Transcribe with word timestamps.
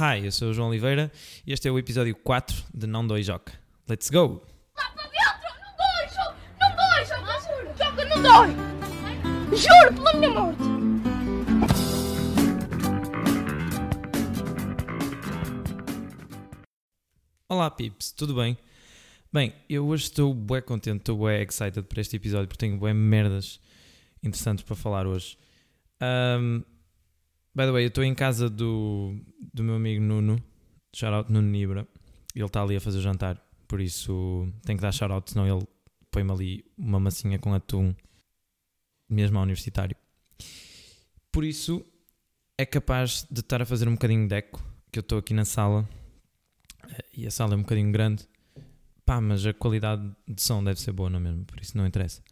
Hi, 0.00 0.24
eu 0.24 0.32
sou 0.32 0.48
o 0.48 0.54
João 0.54 0.70
Oliveira 0.70 1.12
e 1.46 1.52
este 1.52 1.68
é 1.68 1.70
o 1.70 1.78
episódio 1.78 2.16
4 2.16 2.56
de 2.72 2.86
Não 2.86 3.06
Dói 3.06 3.22
Joca. 3.22 3.52
Let's 3.86 4.08
go! 4.08 4.42
Lá 4.74 4.88
para 4.92 5.02
dentro! 5.10 5.50
Não 5.60 5.76
dói, 5.76 6.08
Joca! 6.08 6.36
Não 6.58 6.70
dói, 6.74 7.04
Joca! 7.04 7.28
Joca, 7.84 8.04
não 8.06 8.22
dói! 8.22 8.48
Juro 9.58 9.94
pela 9.94 10.14
minha 10.14 10.30
morte! 10.30 10.62
Olá, 17.46 17.70
Pips, 17.70 18.12
tudo 18.12 18.34
bem? 18.36 18.56
Bem, 19.30 19.52
eu 19.68 19.86
hoje 19.86 20.04
estou 20.04 20.32
bem 20.32 20.62
contente, 20.62 21.00
estou 21.00 21.26
bem 21.26 21.42
excited 21.42 21.82
para 21.82 22.00
este 22.00 22.16
episódio 22.16 22.48
porque 22.48 22.66
tenho 22.66 22.80
bem 22.80 22.94
merdas 22.94 23.60
interessantes 24.22 24.64
para 24.64 24.74
falar 24.74 25.06
hoje. 25.06 25.36
Um, 26.00 26.62
by 27.54 27.64
the 27.64 27.72
way, 27.72 27.84
eu 27.84 27.88
estou 27.88 28.04
em 28.04 28.14
casa 28.14 28.48
do, 28.48 29.16
do 29.52 29.62
meu 29.62 29.76
amigo 29.76 30.02
Nuno, 30.02 30.42
shoutout 30.94 31.32
Nuno 31.32 31.48
Nibra. 31.48 31.86
Ele 32.34 32.44
está 32.44 32.62
ali 32.62 32.76
a 32.76 32.80
fazer 32.80 32.98
o 32.98 33.02
jantar, 33.02 33.40
por 33.66 33.80
isso 33.80 34.48
tenho 34.62 34.78
que 34.78 34.82
dar 34.82 34.92
shoutout, 34.92 35.30
senão 35.30 35.46
ele 35.46 35.66
põe-me 36.10 36.32
ali 36.32 36.64
uma 36.76 37.00
massinha 37.00 37.38
com 37.38 37.52
atum, 37.54 37.94
mesmo 39.08 39.38
ao 39.38 39.44
universitário. 39.44 39.96
Por 41.32 41.44
isso 41.44 41.84
é 42.58 42.66
capaz 42.66 43.26
de 43.30 43.40
estar 43.40 43.62
a 43.62 43.66
fazer 43.66 43.88
um 43.88 43.92
bocadinho 43.92 44.28
de 44.28 44.34
eco, 44.34 44.62
que 44.92 44.98
eu 44.98 45.02
estou 45.02 45.18
aqui 45.18 45.32
na 45.32 45.44
sala 45.44 45.88
e 47.16 47.26
a 47.26 47.30
sala 47.30 47.54
é 47.54 47.56
um 47.56 47.62
bocadinho 47.62 47.92
grande. 47.92 48.28
Pá, 49.04 49.20
mas 49.20 49.44
a 49.46 49.52
qualidade 49.52 50.08
de 50.26 50.42
som 50.42 50.62
deve 50.62 50.80
ser 50.80 50.92
boa, 50.92 51.10
não 51.10 51.18
é 51.18 51.22
mesmo? 51.22 51.44
Por 51.44 51.60
isso 51.60 51.76
não 51.76 51.86
interessa. 51.86 52.22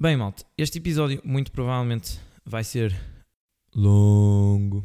Bem, 0.00 0.16
malta, 0.16 0.44
este 0.58 0.78
episódio 0.78 1.20
muito 1.24 1.52
provavelmente 1.52 2.18
vai 2.44 2.64
ser 2.64 2.94
longo. 3.74 4.84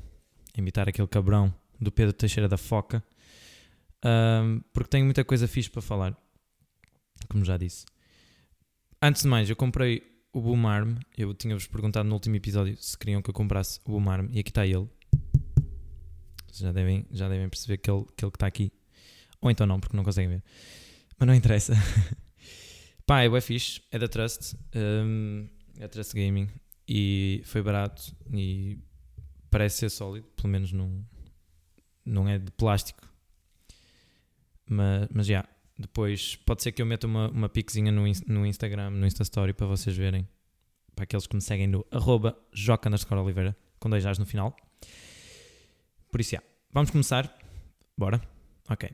Imitar 0.58 0.90
aquele 0.90 1.08
cabrão 1.08 1.54
do 1.80 1.92
Pedro 1.92 2.14
Teixeira 2.14 2.48
da 2.48 2.58
Foca. 2.58 3.04
Ahm, 4.04 4.62
porque 4.74 4.90
tenho 4.90 5.06
muita 5.06 5.24
coisa 5.24 5.48
fixe 5.48 5.70
para 5.70 5.82
falar. 5.82 6.18
Como 7.30 7.44
já 7.44 7.58
disse. 7.58 7.86
Antes 9.02 9.24
de 9.24 9.28
mais, 9.28 9.50
eu 9.50 9.56
comprei 9.56 10.04
o 10.34 10.42
Boom 10.42 10.68
Arm. 10.68 10.96
Eu 11.18 11.34
tinha-vos 11.34 11.68
perguntado 11.68 12.08
no 12.08 12.16
último 12.16 12.36
episódio 12.36 12.76
se 12.78 12.98
queriam 12.98 13.22
que 13.22 13.30
eu 13.30 13.34
comprasse 13.34 13.80
o 13.86 13.92
Boom 13.92 14.10
Arm. 14.10 14.28
E 14.32 14.40
aqui 14.40 14.50
está 14.50 14.66
ele. 14.66 14.88
Vocês 16.48 16.60
já 16.60 16.72
devem, 16.72 17.06
já 17.12 17.30
devem 17.30 17.48
perceber 17.50 17.78
que 17.78 17.92
ele, 17.92 18.06
que 18.16 18.26
ele 18.26 18.32
está 18.32 18.48
aqui. 18.48 18.72
Ou 19.42 19.52
então 19.52 19.68
não, 19.68 19.80
porque 19.80 19.96
não 19.96 20.04
conseguem 20.04 20.30
ver. 20.30 20.44
Mas 21.20 21.28
não 21.28 21.36
interessa. 21.36 21.74
Pá, 23.06 23.22
é 23.22 23.30
bué 23.30 23.42
fixe. 23.42 23.82
É 23.92 24.00
da 24.00 24.08
Trust. 24.08 24.56
hum, 24.76 25.48
é 25.80 25.88
Trust 25.88 26.14
Gaming. 26.14 26.50
E 26.88 27.42
foi 27.46 27.62
barato. 27.62 28.16
E 28.34 28.80
parece 29.50 29.80
ser 29.80 29.90
sólido. 29.90 30.28
Pelo 30.36 30.50
menos 30.50 30.72
não, 30.72 31.06
não 32.06 32.28
é 32.28 32.38
de 32.38 32.52
plástico. 32.52 33.08
Mas, 34.70 35.08
mas 35.12 35.28
já. 35.28 35.48
Depois 35.78 36.36
pode 36.38 36.64
ser 36.64 36.72
que 36.72 36.82
eu 36.82 36.86
meta 36.86 37.06
uma, 37.06 37.30
uma 37.30 37.50
piquezinha 37.50 37.92
no, 37.92 38.04
no 38.28 38.46
Instagram, 38.46 38.90
no 38.90 39.06
Insta 39.06 39.24
Story, 39.24 39.54
para 39.54 39.68
vocês 39.68 39.96
verem. 39.96 40.28
Para 40.96 41.04
aqueles 41.04 41.28
que 41.28 41.36
me 41.36 41.42
seguem 41.42 41.68
no 41.68 41.86
arroba 41.92 42.36
joca 42.52 42.90
oliveira, 43.16 43.56
com 43.80 43.90
dois 43.90 44.04
A's 44.06 44.18
no 44.18 44.26
final. 44.26 44.56
Por 46.12 46.20
isso, 46.20 46.32
já. 46.32 46.42
Vamos 46.72 46.90
começar? 46.90 47.32
Bora? 47.96 48.20
Ok. 48.70 48.90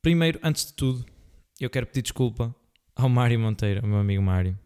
Primeiro, 0.00 0.38
antes 0.42 0.66
de 0.66 0.74
tudo, 0.74 1.04
eu 1.60 1.68
quero 1.68 1.86
pedir 1.86 2.02
desculpa 2.02 2.54
ao 2.94 3.08
Mário 3.08 3.40
Monteiro, 3.40 3.84
meu 3.86 3.98
amigo 3.98 4.22
Mário. 4.22 4.56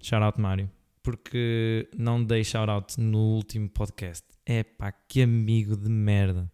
Shout 0.00 0.22
out 0.22 0.40
Mário. 0.40 0.70
Porque 1.08 1.88
não 1.96 2.22
dei 2.22 2.44
shout 2.44 2.70
out 2.70 3.00
no 3.00 3.36
último 3.36 3.66
podcast. 3.70 4.26
É 4.44 4.62
pá, 4.62 4.92
que 4.92 5.22
amigo 5.22 5.74
de 5.74 5.88
merda. 5.88 6.52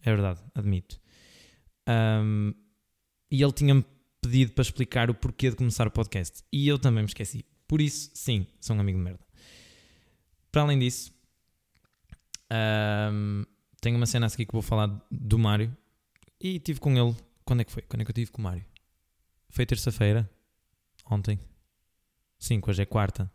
É 0.00 0.10
verdade, 0.14 0.40
admito. 0.54 1.00
Ahm, 1.88 2.52
e 3.28 3.42
ele 3.42 3.50
tinha-me 3.50 3.84
pedido 4.20 4.52
para 4.52 4.62
explicar 4.62 5.10
o 5.10 5.14
porquê 5.14 5.50
de 5.50 5.56
começar 5.56 5.88
o 5.88 5.90
podcast. 5.90 6.44
E 6.52 6.68
eu 6.68 6.78
também 6.78 7.02
me 7.02 7.08
esqueci. 7.08 7.44
Por 7.66 7.80
isso, 7.80 8.12
sim, 8.14 8.46
sou 8.60 8.76
um 8.76 8.78
amigo 8.78 8.96
de 8.96 9.02
merda. 9.02 9.26
Para 10.52 10.62
além 10.62 10.78
disso, 10.78 11.12
ahm, 12.48 13.42
tenho 13.80 13.96
uma 13.96 14.06
cena 14.06 14.26
a 14.26 14.28
seguir 14.28 14.46
que 14.46 14.52
vou 14.52 14.62
falar 14.62 14.86
do 15.10 15.36
Mário. 15.36 15.76
E 16.40 16.60
tive 16.60 16.78
com 16.78 16.96
ele. 16.96 17.16
Quando 17.44 17.62
é 17.62 17.64
que 17.64 17.72
foi? 17.72 17.82
Quando 17.82 18.02
é 18.02 18.04
que 18.04 18.12
eu 18.12 18.14
tive 18.14 18.30
com 18.30 18.40
o 18.40 18.44
Mário? 18.44 18.64
Foi 19.48 19.66
terça-feira? 19.66 20.30
Ontem? 21.10 21.40
Sim, 22.38 22.60
hoje 22.64 22.82
é 22.82 22.86
quarta. 22.86 23.28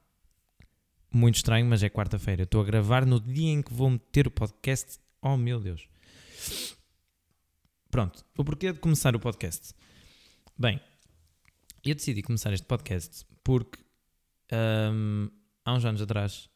Muito 1.13 1.35
estranho, 1.35 1.65
mas 1.65 1.83
é 1.83 1.89
quarta-feira. 1.89 2.43
Estou 2.43 2.61
a 2.61 2.63
gravar 2.63 3.05
no 3.05 3.19
dia 3.19 3.51
em 3.51 3.61
que 3.61 3.73
vou 3.73 3.89
meter 3.89 4.27
o 4.27 4.31
podcast. 4.31 4.97
Oh 5.21 5.35
meu 5.35 5.59
Deus. 5.59 5.85
Pronto, 7.89 8.25
o 8.37 8.45
porquê 8.45 8.71
de 8.71 8.79
começar 8.79 9.13
o 9.13 9.19
podcast? 9.19 9.73
Bem, 10.57 10.79
eu 11.83 11.93
decidi 11.93 12.21
começar 12.21 12.53
este 12.53 12.65
podcast 12.65 13.25
porque 13.43 13.77
hum, 14.53 15.29
há 15.65 15.73
uns 15.73 15.83
anos 15.83 16.01
atrás 16.01 16.49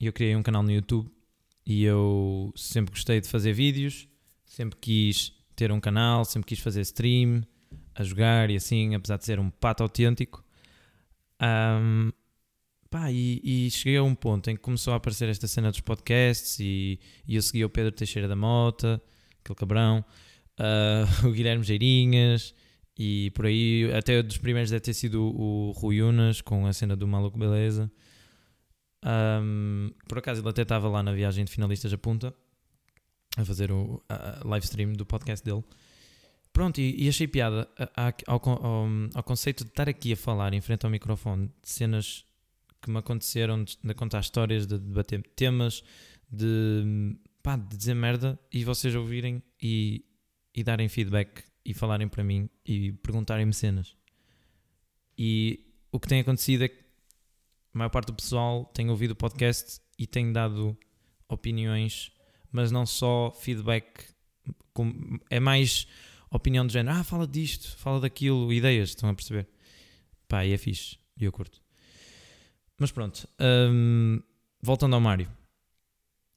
eu 0.00 0.12
criei 0.12 0.34
um 0.34 0.42
canal 0.42 0.64
no 0.64 0.72
YouTube 0.72 1.08
e 1.64 1.84
eu 1.84 2.52
sempre 2.56 2.92
gostei 2.92 3.20
de 3.20 3.28
fazer 3.28 3.52
vídeos, 3.52 4.08
sempre 4.44 4.76
quis 4.80 5.32
ter 5.54 5.70
um 5.70 5.78
canal, 5.78 6.24
sempre 6.24 6.48
quis 6.48 6.58
fazer 6.58 6.80
stream, 6.80 7.42
a 7.94 8.02
jogar 8.02 8.50
e 8.50 8.56
assim, 8.56 8.96
apesar 8.96 9.18
de 9.18 9.24
ser 9.24 9.38
um 9.38 9.50
pato 9.50 9.84
autêntico. 9.84 10.44
Hum, 11.40 12.10
pá, 12.94 13.10
e, 13.10 13.40
e 13.42 13.70
cheguei 13.72 13.96
a 13.96 14.04
um 14.04 14.14
ponto 14.14 14.48
em 14.48 14.54
que 14.54 14.62
começou 14.62 14.92
a 14.92 14.96
aparecer 14.98 15.28
esta 15.28 15.48
cena 15.48 15.68
dos 15.68 15.80
podcasts 15.80 16.60
e, 16.60 17.00
e 17.26 17.34
eu 17.34 17.42
seguia 17.42 17.66
o 17.66 17.68
Pedro 17.68 17.90
Teixeira 17.90 18.28
da 18.28 18.36
Mota, 18.36 19.02
aquele 19.42 19.56
cabrão, 19.56 20.04
ah, 20.56 21.04
o 21.26 21.32
Guilherme 21.32 21.64
Geirinhas 21.64 22.54
e 22.96 23.32
por 23.32 23.46
aí, 23.46 23.90
até 23.92 24.22
dos 24.22 24.38
primeiros 24.38 24.70
deve 24.70 24.80
ter 24.80 24.94
sido 24.94 25.24
o, 25.24 25.70
o 25.70 25.72
Rui 25.72 26.02
Unas 26.02 26.40
com 26.40 26.68
a 26.68 26.72
cena 26.72 26.94
do 26.94 27.08
Maluco 27.08 27.36
Beleza. 27.36 27.90
Ahm, 29.02 29.90
por 30.08 30.18
acaso 30.18 30.40
ele 30.40 30.48
até 30.48 30.62
estava 30.62 30.88
lá 30.88 31.02
na 31.02 31.12
viagem 31.12 31.44
de 31.44 31.50
finalistas 31.50 31.92
a 31.92 31.98
punta 31.98 32.32
a 33.36 33.44
fazer 33.44 33.72
o 33.72 34.00
a- 34.08 34.40
live 34.44 34.64
stream 34.66 34.92
do 34.92 35.04
podcast 35.04 35.44
dele. 35.44 35.64
Pronto, 36.52 36.80
e, 36.80 37.08
achei 37.08 37.26
piada 37.26 37.68
ao, 38.28 38.40
ao, 38.48 38.86
ao 39.14 39.22
conceito 39.24 39.64
de 39.64 39.70
estar 39.70 39.88
aqui 39.88 40.12
a 40.12 40.16
falar 40.16 40.54
em 40.54 40.60
frente 40.60 40.86
ao 40.86 40.90
microfone 40.92 41.48
de 41.60 41.68
cenas 41.68 42.24
que 42.84 42.90
me 42.90 42.98
aconteceram, 42.98 43.64
de, 43.64 43.78
de 43.82 43.94
contar 43.94 44.20
histórias, 44.20 44.66
de 44.66 44.78
debater 44.78 45.22
temas, 45.34 45.82
de, 46.30 47.16
pá, 47.42 47.56
de 47.56 47.76
dizer 47.76 47.94
merda 47.94 48.38
e 48.52 48.62
vocês 48.62 48.94
ouvirem 48.94 49.42
e, 49.60 50.04
e 50.54 50.62
darem 50.62 50.88
feedback 50.88 51.42
e 51.64 51.72
falarem 51.72 52.06
para 52.08 52.22
mim 52.22 52.50
e 52.64 52.92
perguntarem-me 52.92 53.54
cenas. 53.54 53.96
E 55.16 55.66
o 55.90 55.98
que 55.98 56.08
tem 56.08 56.20
acontecido 56.20 56.64
é 56.64 56.68
que 56.68 56.84
a 57.74 57.78
maior 57.78 57.88
parte 57.90 58.08
do 58.08 58.14
pessoal 58.14 58.66
tem 58.66 58.90
ouvido 58.90 59.12
o 59.12 59.16
podcast 59.16 59.80
e 59.98 60.06
tem 60.06 60.30
dado 60.30 60.76
opiniões, 61.28 62.12
mas 62.52 62.70
não 62.70 62.84
só 62.84 63.30
feedback, 63.30 64.12
com- 64.74 65.18
é 65.30 65.40
mais 65.40 65.86
opinião 66.30 66.66
de 66.66 66.72
género, 66.74 66.98
ah, 66.98 67.04
fala 67.04 67.26
disto, 67.26 67.76
fala 67.78 68.00
daquilo, 68.00 68.52
ideias, 68.52 68.90
estão 68.90 69.08
a 69.08 69.14
perceber? 69.14 69.48
Pá, 70.28 70.44
e 70.44 70.52
é 70.52 70.58
fixe, 70.58 70.98
e 71.18 71.24
eu 71.24 71.32
curto. 71.32 71.63
Mas 72.78 72.90
pronto, 72.90 73.28
hum, 73.40 74.20
voltando 74.60 74.94
ao 74.94 75.00
Mário, 75.00 75.28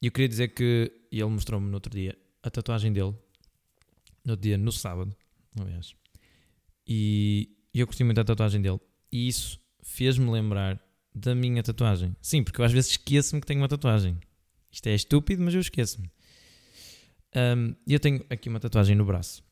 eu 0.00 0.12
queria 0.12 0.28
dizer 0.28 0.48
que 0.48 0.92
ele 1.10 1.24
mostrou-me 1.24 1.68
no 1.68 1.74
outro 1.74 1.92
dia 1.92 2.16
a 2.42 2.50
tatuagem 2.50 2.92
dele, 2.92 3.14
no 4.24 4.32
outro 4.32 4.42
dia, 4.42 4.56
no 4.56 4.70
sábado, 4.70 5.14
aliás, 5.60 5.94
e 6.86 7.56
eu 7.74 7.86
curti 7.86 8.04
muito 8.04 8.20
a 8.20 8.24
tatuagem 8.24 8.62
dele, 8.62 8.80
e 9.10 9.26
isso 9.28 9.60
fez-me 9.82 10.30
lembrar 10.30 10.80
da 11.14 11.34
minha 11.34 11.62
tatuagem. 11.62 12.14
Sim, 12.22 12.42
porque 12.42 12.60
eu 12.60 12.64
às 12.64 12.72
vezes 12.72 12.92
esqueço-me 12.92 13.40
que 13.40 13.46
tenho 13.46 13.60
uma 13.60 13.68
tatuagem. 13.68 14.18
Isto 14.70 14.86
é 14.86 14.94
estúpido, 14.94 15.42
mas 15.42 15.54
eu 15.54 15.60
esqueço-me. 15.60 16.10
E 17.86 17.92
eu 17.92 17.98
tenho 17.98 18.24
aqui 18.30 18.48
uma 18.48 18.60
tatuagem 18.60 18.94
no 18.94 19.04
braço. 19.04 19.42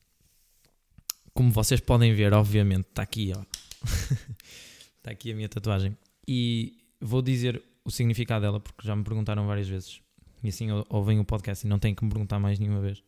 Como 1.33 1.51
vocês 1.51 1.81
podem 1.81 2.15
ver, 2.15 2.33
obviamente, 2.33 2.87
está 2.89 3.03
aqui, 3.03 3.33
ó. 3.35 3.43
Está 4.99 5.13
aqui 5.13 5.31
a 5.31 5.37
minha 5.37 5.49
tatuagem. 5.49 5.97
E 6.27 6.79
vou 7.01 7.23
dizer 7.23 7.63
o 7.85 7.91
significado 7.91 8.43
dela, 8.45 8.61
porque 8.61 8.87
já 8.87 8.97
me 8.97 9.05
perguntaram 9.05 9.47
várias 9.47 9.69
vezes. 9.69 10.01
E 10.43 10.49
assim 10.49 10.71
ou- 10.71 10.87
ouvem 10.89 11.19
o 11.21 11.25
podcast 11.25 11.65
e 11.67 11.69
não 11.69 11.79
têm 11.79 11.95
que 11.95 12.05
me 12.05 12.11
perguntar 12.11 12.39
mais 12.39 12.59
nenhuma 12.59 12.81
vez. 12.81 13.03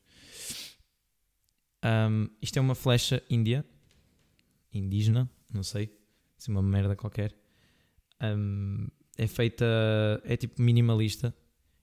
Hum, 1.85 2.29
isto 2.43 2.57
é 2.59 2.61
uma 2.61 2.75
flecha 2.75 3.23
índia. 3.29 3.65
Indígena, 4.73 5.31
não 5.53 5.63
sei. 5.63 5.93
Se 6.37 6.51
é 6.51 6.53
uma 6.53 6.63
merda 6.63 6.95
qualquer. 6.97 7.35
Hum, 8.23 8.87
é 9.17 9.27
feita. 9.27 9.65
É 10.25 10.37
tipo 10.37 10.61
minimalista. 10.61 11.35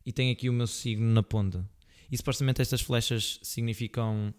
E 0.05 0.11
tem 0.11 0.31
aqui 0.31 0.49
o 0.49 0.53
meu 0.53 0.67
signo 0.67 1.11
na 1.13 1.23
ponta. 1.23 1.67
E 2.11 2.17
supostamente 2.17 2.61
estas 2.61 2.81
flechas 2.81 3.39
significam 3.41 4.33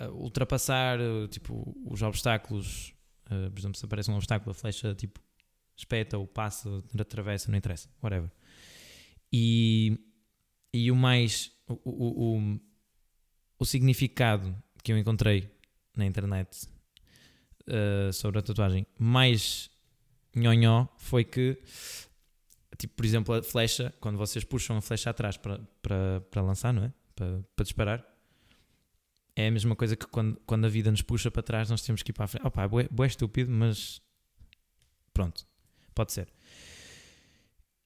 uh, 0.00 0.04
ultrapassar 0.14 0.98
tipo, 1.30 1.76
os 1.84 2.00
obstáculos. 2.02 2.94
Uh, 3.26 3.50
por 3.50 3.58
exemplo, 3.60 3.78
se 3.78 3.84
aparece 3.84 4.10
um 4.10 4.16
obstáculo, 4.16 4.50
a 4.50 4.54
flecha 4.54 4.94
tipo 4.94 5.20
espeta 5.80 6.18
ou 6.18 6.26
passa, 6.26 6.68
atravessa, 6.98 7.50
não 7.50 7.58
interessa, 7.58 7.88
whatever. 8.02 8.30
E, 9.32 9.98
e 10.72 10.90
o 10.90 10.96
mais. 10.96 11.52
O, 11.66 11.74
o, 11.84 12.36
o, 12.38 12.60
o 13.58 13.64
significado 13.64 14.54
que 14.82 14.92
eu 14.92 14.98
encontrei 14.98 15.50
na 15.96 16.04
internet 16.04 16.66
uh, 17.68 18.12
sobre 18.12 18.38
a 18.40 18.42
tatuagem 18.42 18.86
mais 18.98 19.70
nhonhó 20.34 20.88
foi 20.96 21.24
que, 21.24 21.58
tipo, 22.76 22.94
por 22.94 23.04
exemplo, 23.04 23.34
a 23.34 23.42
flecha, 23.42 23.94
quando 24.00 24.16
vocês 24.16 24.44
puxam 24.44 24.76
a 24.76 24.80
flecha 24.80 25.10
atrás 25.10 25.36
para, 25.36 25.60
para, 25.82 26.20
para 26.30 26.42
lançar, 26.42 26.72
não 26.72 26.84
é? 26.84 26.92
Para, 27.14 27.44
para 27.54 27.62
disparar, 27.62 28.10
é 29.36 29.46
a 29.46 29.50
mesma 29.50 29.76
coisa 29.76 29.94
que 29.94 30.06
quando, 30.06 30.40
quando 30.46 30.64
a 30.64 30.68
vida 30.68 30.90
nos 30.90 31.02
puxa 31.02 31.30
para 31.30 31.42
trás, 31.42 31.70
nós 31.70 31.82
temos 31.82 32.02
que 32.02 32.10
ir 32.10 32.14
para 32.14 32.24
a 32.24 32.28
frente. 32.28 32.46
Opa, 32.46 32.64
é 32.64 33.06
estúpido, 33.06 33.50
mas 33.50 34.00
pronto, 35.12 35.46
pode 35.92 36.12
ser. 36.12 36.28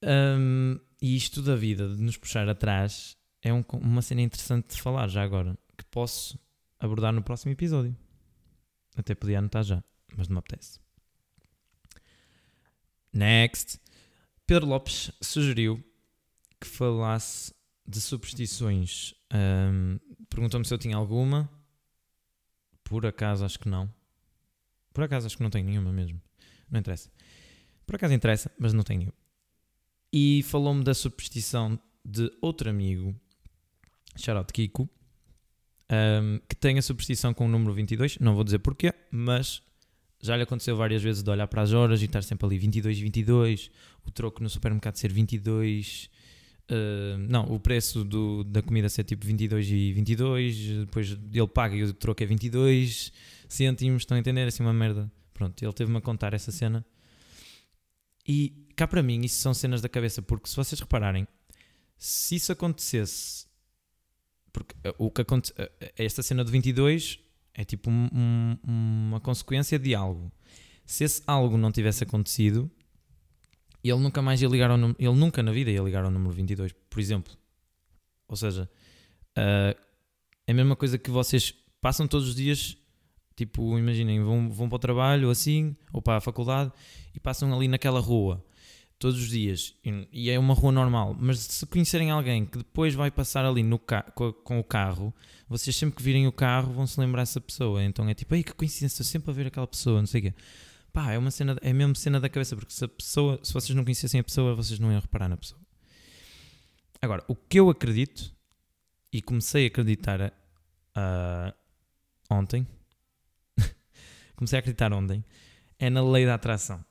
Um, 0.03 0.79
e 1.01 1.15
isto 1.15 1.41
da 1.41 1.55
vida, 1.55 1.87
de 1.95 2.01
nos 2.01 2.17
puxar 2.17 2.47
atrás, 2.47 3.17
é 3.41 3.53
um, 3.53 3.63
uma 3.73 4.01
cena 4.01 4.21
interessante 4.21 4.75
de 4.75 4.81
falar 4.81 5.07
já 5.07 5.23
agora, 5.23 5.57
que 5.77 5.85
posso 5.85 6.39
abordar 6.79 7.13
no 7.13 7.23
próximo 7.23 7.51
episódio. 7.51 7.95
Até 8.95 9.13
podia 9.13 9.39
anotar 9.39 9.63
já, 9.63 9.83
mas 10.15 10.27
não 10.27 10.35
me 10.35 10.39
apetece. 10.39 10.79
Next. 13.11 13.79
Pedro 14.45 14.67
Lopes 14.67 15.11
sugeriu 15.21 15.83
que 16.59 16.67
falasse 16.67 17.53
de 17.87 17.99
superstições. 18.01 19.13
Um, 19.33 19.99
Perguntou-me 20.29 20.65
se 20.65 20.73
eu 20.73 20.77
tinha 20.77 20.97
alguma. 20.97 21.49
Por 22.83 23.05
acaso 23.05 23.45
acho 23.45 23.59
que 23.59 23.69
não. 23.69 23.91
Por 24.93 25.03
acaso 25.03 25.27
acho 25.27 25.37
que 25.37 25.43
não 25.43 25.49
tenho 25.49 25.65
nenhuma 25.65 25.91
mesmo. 25.91 26.21
Não 26.69 26.79
interessa. 26.79 27.09
Por 27.85 27.95
acaso 27.95 28.13
interessa, 28.13 28.51
mas 28.57 28.73
não 28.73 28.83
tenho. 28.83 29.13
E 30.11 30.43
falou-me 30.43 30.83
da 30.83 30.93
superstição 30.93 31.79
de 32.03 32.31
outro 32.41 32.69
amigo, 32.69 33.15
Shoutout 34.15 34.53
Kiko, 34.53 34.89
um, 35.91 36.39
que 36.47 36.55
tem 36.55 36.77
a 36.77 36.81
superstição 36.81 37.33
com 37.33 37.45
o 37.45 37.47
número 37.47 37.73
22. 37.73 38.17
Não 38.19 38.35
vou 38.35 38.43
dizer 38.43 38.59
porquê, 38.59 38.93
mas 39.11 39.61
já 40.21 40.35
lhe 40.35 40.43
aconteceu 40.43 40.75
várias 40.75 41.01
vezes 41.03 41.21
de 41.21 41.29
olhar 41.29 41.47
para 41.47 41.61
as 41.61 41.73
horas 41.73 42.01
e 42.01 42.05
estar 42.05 42.23
sempre 42.23 42.45
ali 42.45 42.57
22, 42.57 42.99
22. 42.99 43.71
O 44.05 44.11
troco 44.11 44.41
no 44.41 44.49
supermercado 44.49 44.95
ser 44.95 45.11
22. 45.11 46.09
Uh, 46.71 47.17
não, 47.19 47.45
o 47.51 47.59
preço 47.59 48.03
do, 48.03 48.43
da 48.43 48.61
comida 48.61 48.89
ser 48.89 49.03
tipo 49.03 49.25
22 49.25 49.69
e 49.69 49.93
22. 49.93 50.67
Depois 50.85 51.11
ele 51.11 51.47
paga 51.47 51.75
e 51.75 51.83
o 51.83 51.93
troco 51.93 52.23
é 52.23 52.25
22 52.25 53.11
cêntimos. 53.47 54.01
Estão 54.01 54.17
a 54.17 54.19
entender? 54.19 54.47
Assim, 54.47 54.63
uma 54.63 54.73
merda. 54.73 55.11
Pronto, 55.33 55.61
ele 55.63 55.73
teve-me 55.73 55.97
a 55.97 56.01
contar 56.01 56.33
essa 56.33 56.51
cena. 56.51 56.85
E 58.27 58.67
cá 58.75 58.87
para 58.87 59.03
mim, 59.03 59.21
isso 59.21 59.41
são 59.41 59.53
cenas 59.53 59.81
da 59.81 59.89
cabeça, 59.89 60.21
porque 60.21 60.49
se 60.49 60.55
vocês 60.55 60.79
repararem, 60.79 61.27
se 61.97 62.35
isso 62.35 62.51
acontecesse 62.51 63.45
porque 64.55 64.73
eh, 64.85 64.95
o 64.97 65.11
que 65.11 65.21
acontece, 65.21 65.53
eh, 65.57 65.93
esta 65.97 66.23
cena 66.23 66.41
do 66.41 66.49
22 66.49 67.19
é 67.53 67.65
tipo 67.65 67.89
um, 67.89 68.09
um, 68.13 68.57
uma 69.09 69.19
consequência 69.19 69.77
de 69.77 69.93
algo. 69.93 70.31
Se 70.85 71.03
esse 71.03 71.21
algo 71.27 71.57
não 71.57 71.73
tivesse 71.73 72.05
acontecido, 72.05 72.71
ele 73.83 73.99
nunca 73.99 74.21
mais 74.21 74.41
ia 74.41 74.47
ligar 74.47 74.71
ao 74.71 74.77
número, 74.77 74.97
ele 74.97 75.15
nunca 75.15 75.43
na 75.43 75.51
vida 75.51 75.69
ia 75.69 75.81
ligar 75.81 76.05
ao 76.05 76.11
número 76.11 76.31
22, 76.33 76.71
por 76.89 76.99
exemplo. 77.01 77.33
Ou 78.29 78.37
seja, 78.37 78.69
uh, 79.37 79.77
é 80.47 80.51
a 80.51 80.53
mesma 80.53 80.75
coisa 80.75 80.97
que 80.97 81.11
vocês 81.11 81.53
passam 81.81 82.07
todos 82.07 82.29
os 82.29 82.35
dias, 82.35 82.77
tipo, 83.35 83.77
imaginem, 83.77 84.23
vão, 84.23 84.49
vão 84.49 84.69
para 84.69 84.75
o 84.75 84.79
trabalho 84.79 85.29
assim, 85.29 85.75
ou 85.91 86.01
para 86.01 86.17
a 86.17 86.21
faculdade, 86.21 86.71
e 87.13 87.19
passam 87.19 87.53
ali 87.53 87.67
naquela 87.67 87.99
rua 87.99 88.43
todos 88.97 89.19
os 89.19 89.29
dias 89.29 89.75
e 90.11 90.29
é 90.29 90.39
uma 90.39 90.53
rua 90.53 90.71
normal, 90.71 91.15
mas 91.19 91.39
se 91.39 91.65
conhecerem 91.65 92.11
alguém 92.11 92.45
que 92.45 92.57
depois 92.57 92.95
vai 92.95 93.11
passar 93.11 93.45
ali 93.45 93.61
no 93.61 93.77
com, 93.77 94.31
com, 94.31 94.59
o 94.59 94.63
carro, 94.63 95.13
vocês 95.49 95.75
sempre 95.75 95.97
que 95.97 96.03
virem 96.03 96.27
o 96.27 96.31
carro 96.31 96.73
vão 96.73 96.87
se 96.87 96.99
lembrar 96.99 97.21
dessa 97.23 97.41
pessoa. 97.41 97.83
Então 97.83 98.07
é 98.07 98.13
tipo, 98.13 98.33
ei, 98.33 98.43
que 98.43 98.53
coincidência, 98.53 99.01
estou 99.01 99.05
sempre 99.05 99.31
a 99.31 99.33
ver 99.33 99.47
aquela 99.47 99.67
pessoa, 99.67 99.99
não 99.99 100.07
sei 100.07 100.21
o 100.21 100.23
quê. 100.23 100.33
Pá, 100.93 101.11
é 101.11 101.17
uma 101.17 101.29
cena, 101.29 101.57
é 101.61 101.73
mesmo 101.73 101.95
cena 101.95 102.19
da 102.19 102.29
cabeça, 102.29 102.55
porque 102.55 102.73
se 102.73 102.85
a 102.85 102.87
pessoa, 102.87 103.39
se 103.43 103.53
vocês 103.53 103.75
não 103.75 103.83
conhecessem 103.83 104.19
a 104.19 104.23
pessoa, 104.23 104.55
vocês 104.55 104.79
não 104.79 104.91
iam 104.91 105.01
reparar 105.01 105.27
na 105.27 105.35
pessoa. 105.35 105.59
Agora, 107.01 107.23
o 107.27 107.35
que 107.35 107.59
eu 107.59 107.69
acredito 107.69 108.33
e 109.11 109.21
comecei 109.21 109.65
a 109.65 109.67
acreditar 109.67 110.21
uh, 110.21 111.53
ontem, 112.29 112.65
comecei 114.35 114.57
a 114.57 114.59
acreditar 114.59 114.93
ontem, 114.93 115.23
é 115.79 115.89
na 115.89 116.03
lei 116.03 116.25
da 116.25 116.35
atração. 116.35 116.83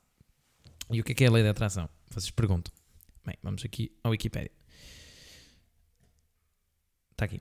E 0.91 1.01
o 1.01 1.05
que 1.05 1.13
é, 1.13 1.15
que 1.15 1.25
é 1.25 1.29
a 1.29 1.31
lei 1.31 1.43
da 1.43 1.51
atração? 1.51 1.89
Vocês 2.11 2.31
perguntam. 2.31 2.73
Bem, 3.25 3.37
vamos 3.43 3.65
aqui 3.65 3.91
ao 4.03 4.11
Wikipedia. 4.11 4.51
Está 7.13 7.25
aqui. 7.25 7.41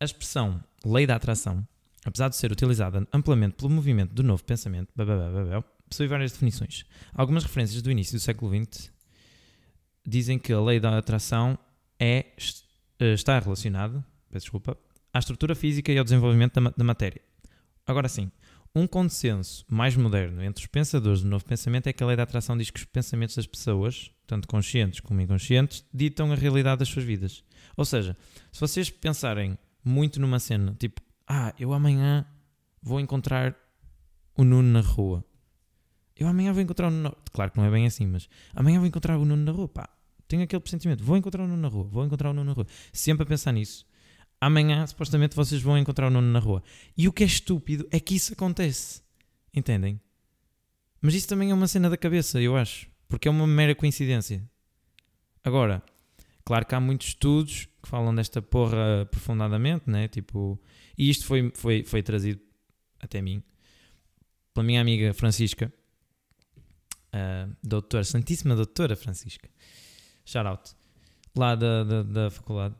A 0.00 0.04
expressão 0.04 0.62
lei 0.84 1.06
da 1.06 1.14
atração, 1.14 1.66
apesar 2.04 2.28
de 2.28 2.36
ser 2.36 2.50
utilizada 2.50 3.06
amplamente 3.12 3.54
pelo 3.54 3.70
movimento 3.70 4.12
do 4.12 4.22
novo 4.22 4.42
pensamento, 4.42 4.92
possui 5.88 6.08
várias 6.08 6.32
definições. 6.32 6.84
Algumas 7.14 7.44
referências 7.44 7.82
do 7.82 7.90
início 7.90 8.18
do 8.18 8.20
século 8.20 8.50
XX 8.52 8.90
dizem 10.04 10.38
que 10.38 10.52
a 10.52 10.60
lei 10.60 10.80
da 10.80 10.98
atração 10.98 11.56
é, 12.00 12.26
eh, 12.98 13.12
está 13.12 13.38
relacionada, 13.38 14.04
peço 14.28 14.46
desculpa, 14.46 14.76
à 15.12 15.18
estrutura 15.18 15.54
física 15.54 15.92
e 15.92 15.98
ao 15.98 16.04
desenvolvimento 16.04 16.60
da, 16.60 16.70
da 16.76 16.84
matéria. 16.84 17.20
Agora 17.86 18.08
sim, 18.08 18.30
um 18.74 18.86
consenso 18.86 19.64
mais 19.68 19.94
moderno 19.96 20.42
entre 20.42 20.62
os 20.62 20.66
pensadores 20.66 21.20
do 21.20 21.28
novo 21.28 21.44
pensamento 21.44 21.88
é 21.88 21.92
que 21.92 22.02
a 22.02 22.06
lei 22.06 22.16
da 22.16 22.22
atração 22.22 22.56
diz 22.56 22.70
que 22.70 22.78
os 22.78 22.84
pensamentos 22.86 23.36
das 23.36 23.46
pessoas, 23.46 24.10
tanto 24.26 24.48
conscientes 24.48 25.00
como 25.00 25.20
inconscientes, 25.20 25.84
ditam 25.92 26.32
a 26.32 26.34
realidade 26.34 26.78
das 26.78 26.88
suas 26.88 27.04
vidas. 27.04 27.44
Ou 27.76 27.84
seja, 27.84 28.16
se 28.50 28.60
vocês 28.60 28.88
pensarem 28.88 29.58
muito 29.84 30.18
numa 30.20 30.38
cena, 30.38 30.74
tipo, 30.78 31.02
ah, 31.26 31.54
eu 31.58 31.72
amanhã 31.72 32.26
vou 32.82 32.98
encontrar 32.98 33.54
o 34.36 34.42
Nuno 34.42 34.68
na 34.68 34.80
rua. 34.80 35.24
Eu 36.16 36.26
amanhã 36.26 36.52
vou 36.52 36.62
encontrar 36.62 36.88
o 36.88 36.90
Nuno. 36.90 37.14
Claro 37.30 37.50
que 37.50 37.58
não 37.58 37.66
é 37.66 37.70
bem 37.70 37.86
assim, 37.86 38.06
mas 38.06 38.28
amanhã 38.54 38.78
vou 38.78 38.86
encontrar 38.86 39.18
o 39.18 39.24
Nuno 39.24 39.44
na 39.44 39.52
rua. 39.52 39.68
Pá, 39.68 39.88
tenho 40.26 40.42
aquele 40.42 40.60
pressentimento. 40.60 41.04
Vou 41.04 41.16
encontrar 41.16 41.44
o 41.44 41.48
Nuno 41.48 41.60
na 41.60 41.68
rua. 41.68 41.84
Vou 41.84 42.04
encontrar 42.04 42.30
o 42.30 42.32
Nuno 42.32 42.46
na 42.46 42.52
rua. 42.52 42.66
Sempre 42.92 43.24
a 43.24 43.26
pensar 43.26 43.52
nisso 43.52 43.84
amanhã 44.42 44.84
supostamente 44.84 45.36
vocês 45.36 45.62
vão 45.62 45.78
encontrar 45.78 46.08
o 46.08 46.10
Nuno 46.10 46.26
na 46.26 46.40
rua. 46.40 46.64
E 46.96 47.06
o 47.06 47.12
que 47.12 47.22
é 47.22 47.26
estúpido 47.26 47.86
é 47.92 48.00
que 48.00 48.16
isso 48.16 48.32
acontece. 48.32 49.00
Entendem? 49.54 50.00
Mas 51.00 51.14
isso 51.14 51.28
também 51.28 51.52
é 51.52 51.54
uma 51.54 51.68
cena 51.68 51.88
da 51.88 51.96
cabeça, 51.96 52.40
eu 52.42 52.56
acho. 52.56 52.88
Porque 53.08 53.28
é 53.28 53.30
uma 53.30 53.46
mera 53.46 53.72
coincidência. 53.72 54.42
Agora, 55.44 55.80
claro 56.44 56.66
que 56.66 56.74
há 56.74 56.80
muitos 56.80 57.08
estudos 57.08 57.68
que 57.80 57.88
falam 57.88 58.12
desta 58.12 58.42
porra 58.42 59.02
aprofundadamente, 59.02 59.88
né? 59.88 60.08
Tipo, 60.08 60.60
e 60.98 61.08
isto 61.08 61.24
foi, 61.24 61.52
foi, 61.54 61.84
foi 61.84 62.02
trazido 62.02 62.40
até 63.00 63.22
mim 63.22 63.44
pela 64.52 64.64
minha 64.66 64.80
amiga 64.80 65.14
Francisca, 65.14 65.72
doutora, 67.62 68.04
Santíssima 68.04 68.54
Doutora 68.54 68.94
Francisca, 68.96 69.48
shout 70.26 70.46
out, 70.46 70.74
lá 71.34 71.54
da, 71.54 71.84
da, 71.84 72.02
da 72.02 72.30
faculdade 72.30 72.74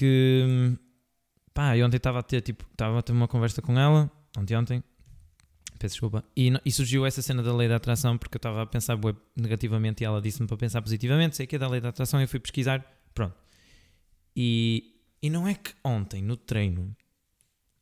que 0.00 0.78
pá, 1.52 1.76
eu 1.76 1.86
ontem 1.86 1.98
estava 1.98 2.20
a 2.20 2.22
ter 2.22 2.40
tipo, 2.40 2.64
estava 2.72 3.00
a 3.00 3.02
ter 3.02 3.12
uma 3.12 3.28
conversa 3.28 3.60
com 3.60 3.78
ela, 3.78 4.10
ontem 4.38 4.56
ontem, 4.56 4.82
peço 5.78 5.92
desculpa, 5.92 6.24
e, 6.34 6.50
e, 6.64 6.72
surgiu 6.72 7.04
essa 7.04 7.20
cena 7.20 7.42
da 7.42 7.54
lei 7.54 7.68
da 7.68 7.76
atração 7.76 8.16
porque 8.16 8.36
eu 8.36 8.38
estava 8.38 8.62
a 8.62 8.66
pensar 8.66 8.98
negativamente 9.36 10.02
e 10.02 10.06
ela 10.06 10.22
disse-me 10.22 10.48
para 10.48 10.56
pensar 10.56 10.80
positivamente, 10.80 11.36
sei 11.36 11.46
que 11.46 11.56
é 11.56 11.58
da 11.58 11.68
lei 11.68 11.82
da 11.82 11.90
atração, 11.90 12.18
eu 12.18 12.26
fui 12.26 12.40
pesquisar, 12.40 12.82
pronto. 13.12 13.36
E, 14.34 14.96
e 15.20 15.28
não 15.28 15.46
é 15.46 15.52
que 15.54 15.74
ontem, 15.84 16.22
no 16.22 16.34
treino, 16.34 16.96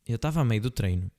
eu 0.05 0.17
estava 0.17 0.41
a 0.41 0.45
meio 0.45 0.61
do 0.61 0.71
treino 0.71 1.09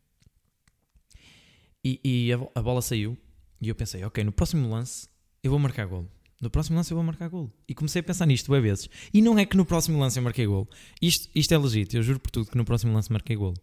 e, 1.83 1.99
e 2.05 2.33
a, 2.35 2.37
a 2.57 2.63
bola 2.63 2.83
saiu 2.83 3.17
e 3.59 3.71
eu 3.71 3.75
pensei, 3.75 4.05
ok, 4.05 4.23
no 4.23 4.33
próximo 4.33 4.69
lance 4.69 5.09
eu 5.43 5.51
vou 5.51 5.59
marcar 5.59 5.87
golo. 5.87 6.11
No 6.41 6.49
próximo 6.49 6.77
lance 6.77 6.91
eu 6.91 6.97
vou 6.97 7.05
marcar 7.05 7.29
gol. 7.29 7.53
E 7.69 7.75
comecei 7.75 8.01
a 8.01 8.03
pensar 8.03 8.25
nisto 8.25 8.51
bem 8.51 8.63
vezes. 8.63 8.89
E 9.13 9.21
não 9.21 9.39
é 9.39 9.45
que 9.45 9.57
no 9.57 9.67
próximo 9.67 9.99
lance 9.99 10.19
eu 10.19 10.23
marquei 10.23 10.47
gol. 10.47 10.69
Isto, 11.01 11.29
isto 11.35 11.53
é 11.53 11.59
legítimo, 11.59 11.99
eu 11.99 12.03
juro 12.03 12.19
por 12.19 12.31
tudo 12.31 12.51
que 12.51 12.57
no 12.57 12.65
próximo 12.65 12.95
lance 12.95 13.13
marquei 13.13 13.37
gol. 13.37 13.55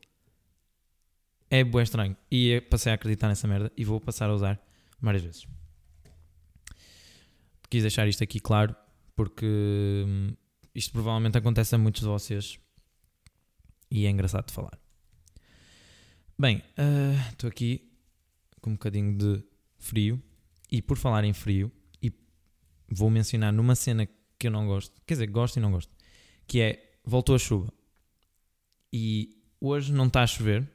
É 1.50 1.64
bué 1.64 1.82
estranho. 1.82 2.16
E 2.30 2.62
passei 2.70 2.92
a 2.92 2.96
acreditar 2.96 3.30
nessa 3.30 3.48
merda 3.48 3.72
e 3.76 3.84
vou 3.84 4.00
passar 4.00 4.30
a 4.30 4.34
usar 4.34 4.62
várias 5.02 5.24
vezes. 5.24 5.48
Quis 7.70 7.82
deixar 7.82 8.08
isto 8.08 8.24
aqui 8.24 8.40
claro 8.40 8.76
porque 9.16 10.06
hum, 10.08 10.34
isto 10.76 10.92
provavelmente 10.92 11.38
acontece 11.38 11.74
a 11.74 11.78
muitos 11.78 12.02
de 12.02 12.08
vocês 12.08 12.60
e 13.90 14.06
é 14.06 14.10
engraçado 14.10 14.46
de 14.46 14.54
falar. 14.54 14.78
Bem, 16.38 16.58
uh, 16.58 17.32
estou 17.32 17.48
uh, 17.48 17.52
aqui 17.52 17.92
com 18.62 18.70
um 18.70 18.74
bocadinho 18.74 19.18
de 19.18 19.44
frio 19.80 20.22
e 20.72 20.82
por 20.82 20.98
falar 20.98 21.24
em 21.24 21.34
frio, 21.34 21.72
vou 22.90 23.10
mencionar 23.10 23.52
numa 23.52 23.76
cena 23.76 24.08
que 24.40 24.48
eu 24.48 24.52
não 24.52 24.68
gosto, 24.68 24.94
quer 25.06 25.16
dizer, 25.16 25.28
gosto 25.28 25.58
e 25.58 25.60
não 25.60 25.72
gosto, 25.72 25.92
que 26.46 26.62
é 26.62 26.92
voltou 27.04 27.36
a 27.36 27.40
chuva. 27.40 27.72
E 28.92 29.42
hoje 29.60 29.92
não 29.92 30.08
está 30.08 30.24
a 30.24 30.28
chover, 30.28 30.70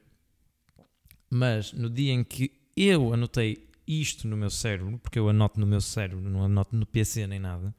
mas 1.30 1.72
no 1.72 1.88
dia 1.88 2.12
em 2.12 2.24
que 2.24 2.52
eu 2.76 3.12
anotei 3.12 3.68
isto 3.86 4.26
no 4.28 4.36
meu 4.36 4.50
cérebro, 4.50 4.98
porque 4.98 5.18
eu 5.18 5.28
anoto 5.28 5.58
no 5.58 5.66
meu 5.66 5.80
cérebro, 5.80 6.28
não 6.28 6.44
anoto 6.44 6.74
no 6.76 6.86
PC 6.86 7.26
nem 7.26 7.38
nada. 7.38 7.74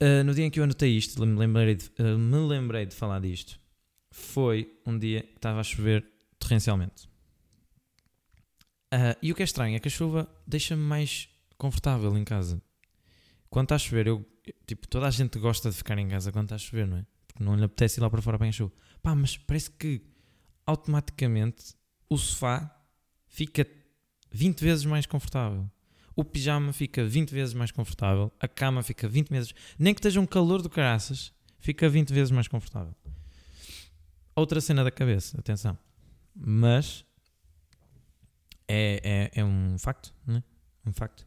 Uh, 0.00 0.22
no 0.24 0.32
dia 0.32 0.44
em 0.44 0.50
que 0.50 0.60
eu 0.60 0.64
anotei 0.64 0.96
isto, 0.96 1.24
me 1.26 1.38
lembrei 1.38 1.74
de, 1.74 1.86
uh, 2.00 2.18
me 2.18 2.36
lembrei 2.46 2.86
de 2.86 2.94
falar 2.94 3.20
disto. 3.20 3.58
foi 4.10 4.72
um 4.86 4.98
dia 4.98 5.22
que 5.22 5.36
estava 5.36 5.60
a 5.60 5.64
chover 5.64 6.04
torrencialmente. 6.38 7.08
Ah, 8.90 9.16
e 9.22 9.30
o 9.30 9.34
que 9.34 9.42
é 9.42 9.44
estranho 9.44 9.76
é 9.76 9.78
que 9.78 9.88
a 9.88 9.90
chuva 9.90 10.28
deixa-me 10.46 10.82
mais 10.82 11.28
confortável 11.56 12.16
em 12.16 12.24
casa. 12.24 12.62
Quando 13.50 13.66
está 13.66 13.76
a 13.76 13.78
chover, 13.78 14.06
eu, 14.06 14.26
tipo, 14.66 14.86
toda 14.86 15.06
a 15.06 15.10
gente 15.10 15.38
gosta 15.38 15.70
de 15.70 15.76
ficar 15.76 15.98
em 15.98 16.08
casa 16.08 16.30
quando 16.32 16.46
está 16.46 16.56
a 16.56 16.58
chover, 16.58 16.86
não 16.86 16.98
é? 16.98 17.06
Porque 17.26 17.42
não 17.42 17.56
lhe 17.56 17.64
apetece 17.64 18.00
ir 18.00 18.02
lá 18.02 18.10
para 18.10 18.20
fora 18.20 18.38
bem 18.38 18.50
a 18.50 18.52
chuva. 18.52 18.72
Pá, 19.02 19.14
mas 19.14 19.36
parece 19.36 19.70
que 19.70 20.02
automaticamente 20.66 21.74
o 22.08 22.18
sofá 22.18 22.74
fica 23.26 23.66
20 24.30 24.60
vezes 24.60 24.84
mais 24.84 25.06
confortável. 25.06 25.70
O 26.14 26.24
pijama 26.24 26.72
fica 26.72 27.04
20 27.04 27.30
vezes 27.30 27.54
mais 27.54 27.70
confortável. 27.70 28.32
A 28.40 28.48
cama 28.48 28.82
fica 28.82 29.08
20 29.08 29.28
vezes. 29.28 29.54
Nem 29.78 29.94
que 29.94 30.00
esteja 30.00 30.20
um 30.20 30.26
calor 30.26 30.60
do 30.60 30.68
caraças, 30.68 31.32
fica 31.58 31.88
20 31.88 32.12
vezes 32.12 32.30
mais 32.30 32.48
confortável. 32.48 32.94
Outra 34.34 34.60
cena 34.60 34.84
da 34.84 34.90
cabeça, 34.90 35.38
atenção. 35.38 35.78
Mas 36.34 37.04
é, 38.66 39.30
é, 39.34 39.40
é 39.40 39.44
um 39.44 39.78
facto, 39.78 40.14
né? 40.26 40.42
Facto. 40.92 41.26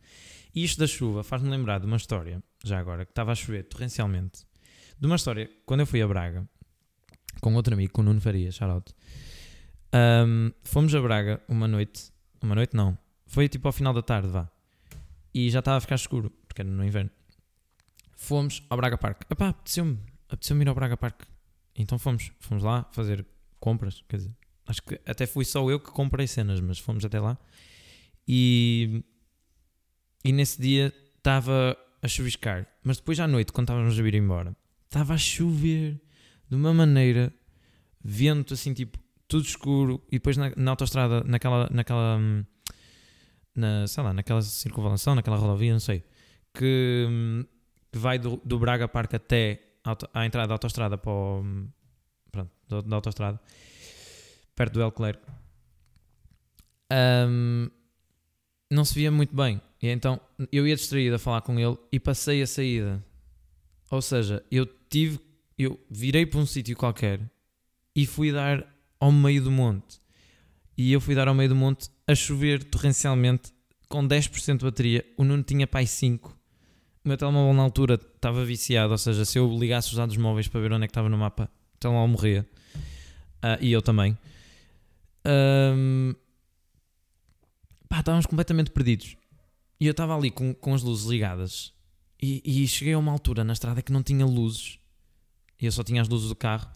E 0.54 0.64
isto 0.64 0.80
da 0.80 0.88
chuva 0.88 1.24
faz-me 1.24 1.50
lembrar 1.50 1.80
de 1.80 1.86
uma 1.86 1.98
história, 1.98 2.44
já 2.64 2.80
agora, 2.80 3.06
que 3.06 3.12
estava 3.12 3.32
a 3.32 3.36
chover 3.36 3.64
torrencialmente. 3.64 4.46
De 5.00 5.06
uma 5.06 5.16
história, 5.16 5.50
quando 5.66 5.82
eu 5.82 5.86
fui 5.86 6.02
a 6.02 6.08
Braga, 6.08 6.48
com 7.42 7.54
outro 7.56 7.74
amigo, 7.74 7.92
com 7.94 8.02
o 8.02 8.06
Nuno 8.06 8.22
Faria, 8.22 8.52
shout 8.52 8.94
um, 9.94 10.52
fomos 10.64 10.96
a 10.96 11.02
Braga 11.02 11.42
uma 11.50 11.68
noite, 11.68 12.12
uma 12.42 12.56
noite 12.56 12.76
não, 12.76 12.98
foi 13.26 13.50
tipo 13.50 13.68
ao 13.68 13.74
final 13.74 13.94
da 13.94 14.02
tarde, 14.02 14.30
vá. 14.30 14.50
E 15.34 15.50
já 15.50 15.60
estava 15.60 15.78
a 15.78 15.82
ficar 15.82 15.96
escuro, 15.96 16.30
porque 16.48 16.62
era 16.62 16.70
no 16.70 16.84
inverno. 16.84 17.10
Fomos 18.16 18.64
ao 18.70 18.78
Braga 18.78 18.98
Park. 18.98 19.24
Epá, 19.30 19.50
apeteceu-me, 19.50 19.98
apeteceu-me 20.30 20.64
ir 20.64 20.68
ao 20.68 20.76
Braga 20.76 20.98
Park. 20.98 21.24
Então 21.76 21.98
fomos, 21.98 22.32
fomos 22.40 22.64
lá 22.64 22.86
fazer 22.92 23.26
compras, 23.60 24.04
quer 24.08 24.18
dizer, 24.18 24.36
acho 24.66 24.82
que 24.84 25.00
até 25.06 25.26
fui 25.26 25.46
só 25.46 25.70
eu 25.70 25.80
que 25.80 25.92
comprei 25.92 26.28
cenas, 26.28 26.60
mas 26.60 26.80
fomos 26.80 27.06
até 27.06 27.20
lá. 27.20 27.38
E, 28.28 29.04
e 30.24 30.32
nesse 30.32 30.62
dia 30.62 30.94
estava 31.18 31.78
a 32.02 32.08
chuviscar, 32.08 32.68
mas 32.84 32.98
depois 32.98 33.20
à 33.20 33.28
noite, 33.28 33.52
quando 33.52 33.66
estávamos 33.66 33.98
a 33.98 34.02
vir 34.02 34.16
embora, 34.16 34.56
estava 34.86 35.14
a 35.14 35.18
chover 35.18 36.02
de 36.50 36.56
uma 36.56 36.74
maneira, 36.74 37.34
vento 38.04 38.54
assim, 38.54 38.74
tipo, 38.74 39.00
tudo 39.28 39.46
escuro, 39.46 40.04
e 40.08 40.14
depois 40.14 40.36
na, 40.36 40.52
na 40.56 40.72
autostrada, 40.72 41.24
naquela, 41.24 41.70
naquela, 41.72 42.18
hum, 42.18 42.44
na, 43.56 43.88
sei 43.88 44.04
lá, 44.04 44.14
naquela 44.14 44.42
circunvalação, 44.42 45.16
naquela 45.16 45.38
rodovia, 45.38 45.72
não 45.72 45.80
sei, 45.80 46.04
que, 46.54 47.06
hum, 47.10 47.46
que 47.92 47.98
vai 47.98 48.20
do, 48.20 48.42
do 48.44 48.60
Braga 48.60 48.88
Park 48.88 49.14
até 49.14 49.62
à 50.14 50.26
entrada 50.26 50.48
da 50.50 50.56
autostrada 50.56 50.98
para 50.98 51.12
o, 51.12 51.42
hum, 51.42 51.70
pronto, 52.32 52.52
da, 52.68 52.82
da 52.82 52.96
autostrada, 52.96 53.40
perto 54.56 54.74
do 54.74 54.82
El 54.82 54.92
Clerc, 54.92 55.22
hum, 56.92 57.70
não 58.72 58.86
se 58.86 58.96
via 58.96 59.12
muito 59.12 59.36
bem. 59.36 59.62
E 59.82 59.90
então 59.90 60.20
eu 60.52 60.66
ia 60.66 60.76
distraído 60.76 61.16
a 61.16 61.20
falar 61.20 61.42
com 61.42 61.60
ele 61.60 61.78
e 61.92 62.00
passei 62.00 62.42
a 62.42 62.48
saída. 62.48 63.04
Ou 63.90 64.02
seja, 64.02 64.44
eu 64.50 64.66
tive, 64.90 65.20
eu 65.58 65.78
virei 65.90 66.26
para 66.26 66.40
um 66.40 66.46
sítio 66.46 66.76
qualquer 66.78 67.20
e 67.94 68.06
fui 68.06 68.32
dar 68.32 68.66
ao 69.00 69.12
meio 69.12 69.44
do 69.44 69.52
monte. 69.52 70.00
E 70.78 70.94
eu 70.94 71.02
fui 71.02 71.14
dar 71.14 71.28
ao 71.28 71.36
meio 71.36 71.50
do 71.50 71.56
monte 71.56 71.90
a 72.08 72.16
chover 72.16 72.64
torrencialmente 72.64 73.52
com 73.90 74.08
10% 74.08 74.58
de 74.58 74.66
bateria. 74.66 75.06
O 75.18 75.24
Nuno 75.24 75.44
tinha 75.44 75.68
pai 75.68 75.86
5. 75.86 76.30
O 77.04 77.08
meu 77.08 77.18
telemóvel 77.18 77.54
na 77.54 77.64
altura 77.64 77.96
estava 77.96 78.46
viciado, 78.46 78.92
ou 78.92 78.98
seja, 78.98 79.26
se 79.26 79.38
eu 79.38 79.52
ligasse 79.58 79.90
os 79.90 79.96
dados 79.96 80.16
móveis 80.16 80.48
para 80.48 80.62
ver 80.62 80.72
onde 80.72 80.86
é 80.86 80.88
que 80.88 80.92
estava 80.92 81.10
no 81.10 81.18
mapa, 81.18 81.50
o 81.76 81.78
telemóvel 81.80 82.08
morria. 82.08 82.48
Ah, 83.42 83.58
e 83.60 83.72
eu 83.72 83.82
também. 83.82 84.18
Ahm, 85.26 86.14
pá, 87.92 88.00
estávamos 88.00 88.26
completamente 88.26 88.72
perdidos. 88.72 89.18
E 89.78 89.86
eu 89.86 89.92
estava 89.92 90.16
ali 90.16 90.32
com, 90.32 90.54
com 90.54 90.74
as 90.74 90.82
luzes 90.82 91.06
ligadas. 91.06 91.74
E, 92.22 92.42
e 92.46 92.66
cheguei 92.66 92.94
a 92.94 92.98
uma 92.98 93.12
altura 93.12 93.44
na 93.44 93.52
estrada 93.52 93.82
que 93.82 93.92
não 93.92 94.02
tinha 94.02 94.26
luzes. 94.26 94.80
E 95.60 95.66
eu 95.66 95.72
só 95.74 95.84
tinha 95.84 96.02
as 96.02 96.08
luzes 96.08 96.30
do 96.30 96.36
carro. 96.36 96.72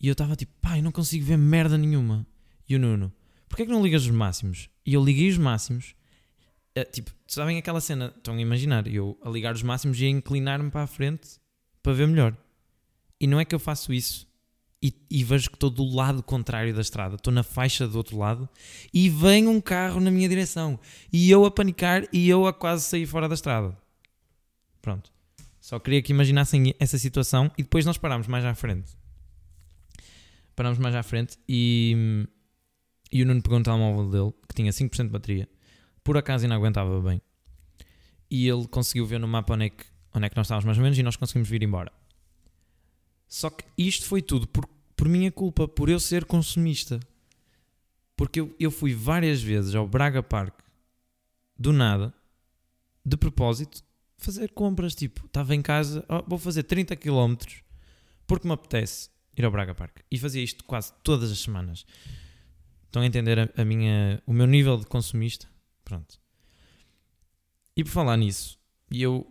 E 0.00 0.08
eu 0.08 0.12
estava 0.12 0.34
tipo, 0.34 0.52
pá, 0.62 0.78
eu 0.78 0.82
não 0.82 0.90
consigo 0.90 1.22
ver 1.26 1.36
merda 1.36 1.76
nenhuma. 1.76 2.26
E 2.66 2.74
o 2.74 2.78
Nuno, 2.78 3.12
porquê 3.46 3.64
é 3.64 3.66
que 3.66 3.72
não 3.72 3.82
ligas 3.82 4.04
os 4.04 4.10
máximos? 4.10 4.70
E 4.86 4.94
eu 4.94 5.04
liguei 5.04 5.28
os 5.28 5.36
máximos. 5.36 5.94
Eh, 6.74 6.84
tipo, 6.84 7.10
sabem 7.26 7.58
aquela 7.58 7.80
cena? 7.80 8.14
Estão 8.16 8.34
a 8.34 8.40
imaginar? 8.40 8.86
Eu 8.86 9.18
a 9.22 9.28
ligar 9.28 9.54
os 9.54 9.62
máximos 9.62 10.00
e 10.00 10.06
a 10.06 10.08
inclinar-me 10.08 10.70
para 10.70 10.84
a 10.84 10.86
frente 10.86 11.38
para 11.82 11.92
ver 11.92 12.08
melhor. 12.08 12.34
E 13.20 13.26
não 13.26 13.38
é 13.38 13.44
que 13.44 13.54
eu 13.54 13.58
faço 13.58 13.92
isso 13.92 14.26
e, 14.84 14.92
e 15.10 15.24
vejo 15.24 15.48
que 15.48 15.56
estou 15.56 15.70
do 15.70 15.82
lado 15.82 16.22
contrário 16.22 16.74
da 16.74 16.82
estrada. 16.82 17.14
Estou 17.14 17.32
na 17.32 17.42
faixa 17.42 17.88
do 17.88 17.96
outro 17.96 18.18
lado 18.18 18.46
e 18.92 19.08
vem 19.08 19.48
um 19.48 19.58
carro 19.58 19.98
na 19.98 20.10
minha 20.10 20.28
direção. 20.28 20.78
E 21.10 21.30
eu 21.30 21.46
a 21.46 21.50
panicar 21.50 22.06
e 22.12 22.28
eu 22.28 22.46
a 22.46 22.52
quase 22.52 22.84
sair 22.84 23.06
fora 23.06 23.26
da 23.26 23.34
estrada. 23.34 23.74
Pronto. 24.82 25.10
Só 25.58 25.78
queria 25.78 26.02
que 26.02 26.12
imaginassem 26.12 26.74
essa 26.78 26.98
situação 26.98 27.50
e 27.56 27.62
depois 27.62 27.86
nós 27.86 27.96
parámos 27.96 28.26
mais 28.26 28.44
à 28.44 28.54
frente. 28.54 28.92
Parámos 30.54 30.78
mais 30.78 30.94
à 30.94 31.02
frente 31.02 31.38
e, 31.48 32.28
e 33.10 33.22
o 33.22 33.26
Nuno 33.26 33.40
pegou 33.40 33.58
no 33.58 33.64
telemóvel 33.64 34.10
dele, 34.10 34.34
que 34.46 34.54
tinha 34.54 34.70
5% 34.70 35.04
de 35.04 35.08
bateria. 35.08 35.48
Por 36.04 36.18
acaso 36.18 36.44
ainda 36.44 36.56
aguentava 36.56 37.00
bem. 37.00 37.22
E 38.30 38.46
ele 38.46 38.68
conseguiu 38.68 39.06
ver 39.06 39.18
no 39.18 39.26
mapa 39.26 39.54
onde 39.54 39.64
é, 39.64 39.70
que, 39.70 39.86
onde 40.14 40.26
é 40.26 40.28
que 40.28 40.36
nós 40.36 40.44
estávamos 40.44 40.66
mais 40.66 40.76
ou 40.76 40.82
menos 40.82 40.98
e 40.98 41.02
nós 41.02 41.16
conseguimos 41.16 41.48
vir 41.48 41.62
embora. 41.62 41.90
Só 43.26 43.48
que 43.48 43.64
isto 43.78 44.04
foi 44.06 44.20
tudo 44.20 44.46
por, 44.46 44.68
por 44.96 45.08
minha 45.08 45.30
culpa, 45.30 45.66
por 45.66 45.88
eu 45.88 45.98
ser 45.98 46.24
consumista. 46.24 47.00
Porque 48.16 48.40
eu, 48.40 48.54
eu 48.60 48.70
fui 48.70 48.94
várias 48.94 49.42
vezes 49.42 49.74
ao 49.74 49.88
Braga 49.88 50.22
Park, 50.22 50.54
do 51.58 51.72
nada, 51.72 52.14
de 53.04 53.16
propósito, 53.16 53.82
fazer 54.16 54.52
compras. 54.52 54.94
Tipo, 54.94 55.26
estava 55.26 55.54
em 55.54 55.62
casa, 55.62 56.04
oh, 56.08 56.22
vou 56.26 56.38
fazer 56.38 56.62
30 56.62 56.94
km 56.96 57.34
porque 58.26 58.46
me 58.46 58.54
apetece 58.54 59.10
ir 59.36 59.44
ao 59.44 59.50
Braga 59.50 59.74
Park. 59.74 59.98
E 60.10 60.18
fazia 60.18 60.42
isto 60.42 60.64
quase 60.64 60.92
todas 61.02 61.30
as 61.30 61.38
semanas. 61.40 61.84
Estão 62.86 63.02
a 63.02 63.06
entender 63.06 63.38
a, 63.38 63.50
a 63.56 63.64
minha, 63.64 64.22
o 64.26 64.32
meu 64.32 64.46
nível 64.46 64.76
de 64.76 64.86
consumista? 64.86 65.48
Pronto. 65.84 66.20
E 67.76 67.82
por 67.82 67.90
falar 67.90 68.16
nisso, 68.16 68.58
e 68.90 69.02
eu, 69.02 69.26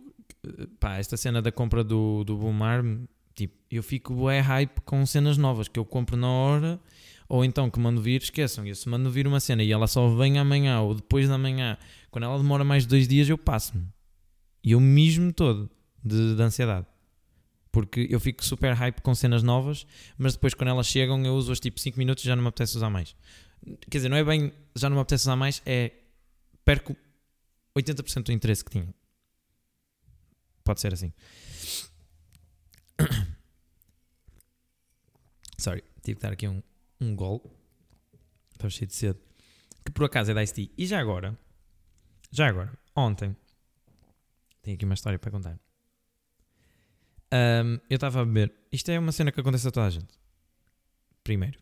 pá, 0.78 0.98
esta 0.98 1.16
cena 1.16 1.40
da 1.40 1.50
compra 1.50 1.82
do, 1.82 2.22
do 2.24 2.36
Boomar, 2.36 2.84
tipo, 3.34 3.54
eu 3.70 3.82
fico 3.82 4.14
bué 4.14 4.40
hype 4.40 4.80
com 4.82 5.04
cenas 5.04 5.36
novas 5.36 5.68
que 5.68 5.78
eu 5.78 5.84
compro 5.84 6.16
na 6.16 6.28
hora, 6.28 6.80
ou 7.28 7.44
então 7.44 7.70
que 7.70 7.78
mando 7.80 8.00
vir, 8.00 8.22
esqueçam, 8.22 8.66
eu 8.66 8.74
se 8.74 8.88
mando 8.88 9.10
vir 9.10 9.26
uma 9.26 9.40
cena 9.40 9.62
e 9.62 9.72
ela 9.72 9.86
só 9.86 10.08
vem 10.14 10.38
amanhã 10.38 10.80
ou 10.80 10.94
depois 10.94 11.28
da 11.28 11.38
manhã, 11.38 11.76
quando 12.10 12.24
ela 12.24 12.38
demora 12.38 12.64
mais 12.64 12.84
de 12.84 12.88
dois 12.90 13.08
dias, 13.08 13.28
eu 13.28 13.38
passo-me. 13.38 13.86
E 14.62 14.72
eu 14.72 14.80
mijo-me 14.80 15.32
todo 15.32 15.70
de, 16.02 16.36
de 16.36 16.42
ansiedade. 16.42 16.86
Porque 17.72 18.06
eu 18.08 18.20
fico 18.20 18.44
super 18.44 18.72
hype 18.72 19.00
com 19.00 19.14
cenas 19.14 19.42
novas, 19.42 19.84
mas 20.16 20.34
depois 20.34 20.54
quando 20.54 20.68
elas 20.68 20.86
chegam 20.86 21.24
eu 21.24 21.34
uso-as 21.34 21.58
tipo 21.58 21.80
5 21.80 21.98
minutos 21.98 22.22
e 22.24 22.26
já 22.28 22.36
não 22.36 22.42
me 22.42 22.48
apetece 22.48 22.76
usar 22.76 22.88
mais. 22.88 23.16
Quer 23.90 23.98
dizer, 23.98 24.08
não 24.08 24.16
é 24.16 24.22
bem 24.22 24.52
já 24.76 24.88
não 24.88 24.96
me 24.96 25.02
apetece 25.02 25.24
usar 25.24 25.36
mais, 25.36 25.60
é 25.66 25.90
perco 26.64 26.96
80% 27.76 28.22
do 28.24 28.32
interesse 28.32 28.64
que 28.64 28.70
tinha. 28.70 28.94
Pode 30.62 30.80
ser 30.80 30.94
assim. 30.94 31.12
Sorry, 35.64 35.82
tive 36.02 36.16
que 36.16 36.22
dar 36.22 36.32
aqui 36.34 36.46
um, 36.46 36.62
um 37.00 37.16
gol. 37.16 37.58
Estava 38.52 38.68
cheio 38.68 38.86
de 38.86 38.94
cedo. 38.94 39.18
Que 39.82 39.90
por 39.90 40.04
acaso 40.04 40.30
é 40.30 40.34
da 40.34 40.42
Ice-T. 40.42 40.70
E 40.76 40.86
já 40.86 41.00
agora, 41.00 41.38
já 42.30 42.48
agora, 42.48 42.78
ontem, 42.94 43.34
tenho 44.60 44.76
aqui 44.76 44.84
uma 44.84 44.92
história 44.92 45.18
para 45.18 45.30
contar. 45.30 45.58
Ahm, 47.32 47.78
eu 47.88 47.94
estava 47.94 48.20
a 48.20 48.26
beber. 48.26 48.54
Isto 48.70 48.90
é 48.90 48.98
uma 48.98 49.10
cena 49.10 49.32
que 49.32 49.40
acontece 49.40 49.66
a 49.66 49.70
toda 49.70 49.86
a 49.86 49.90
gente. 49.90 50.12
Primeiro. 51.22 51.58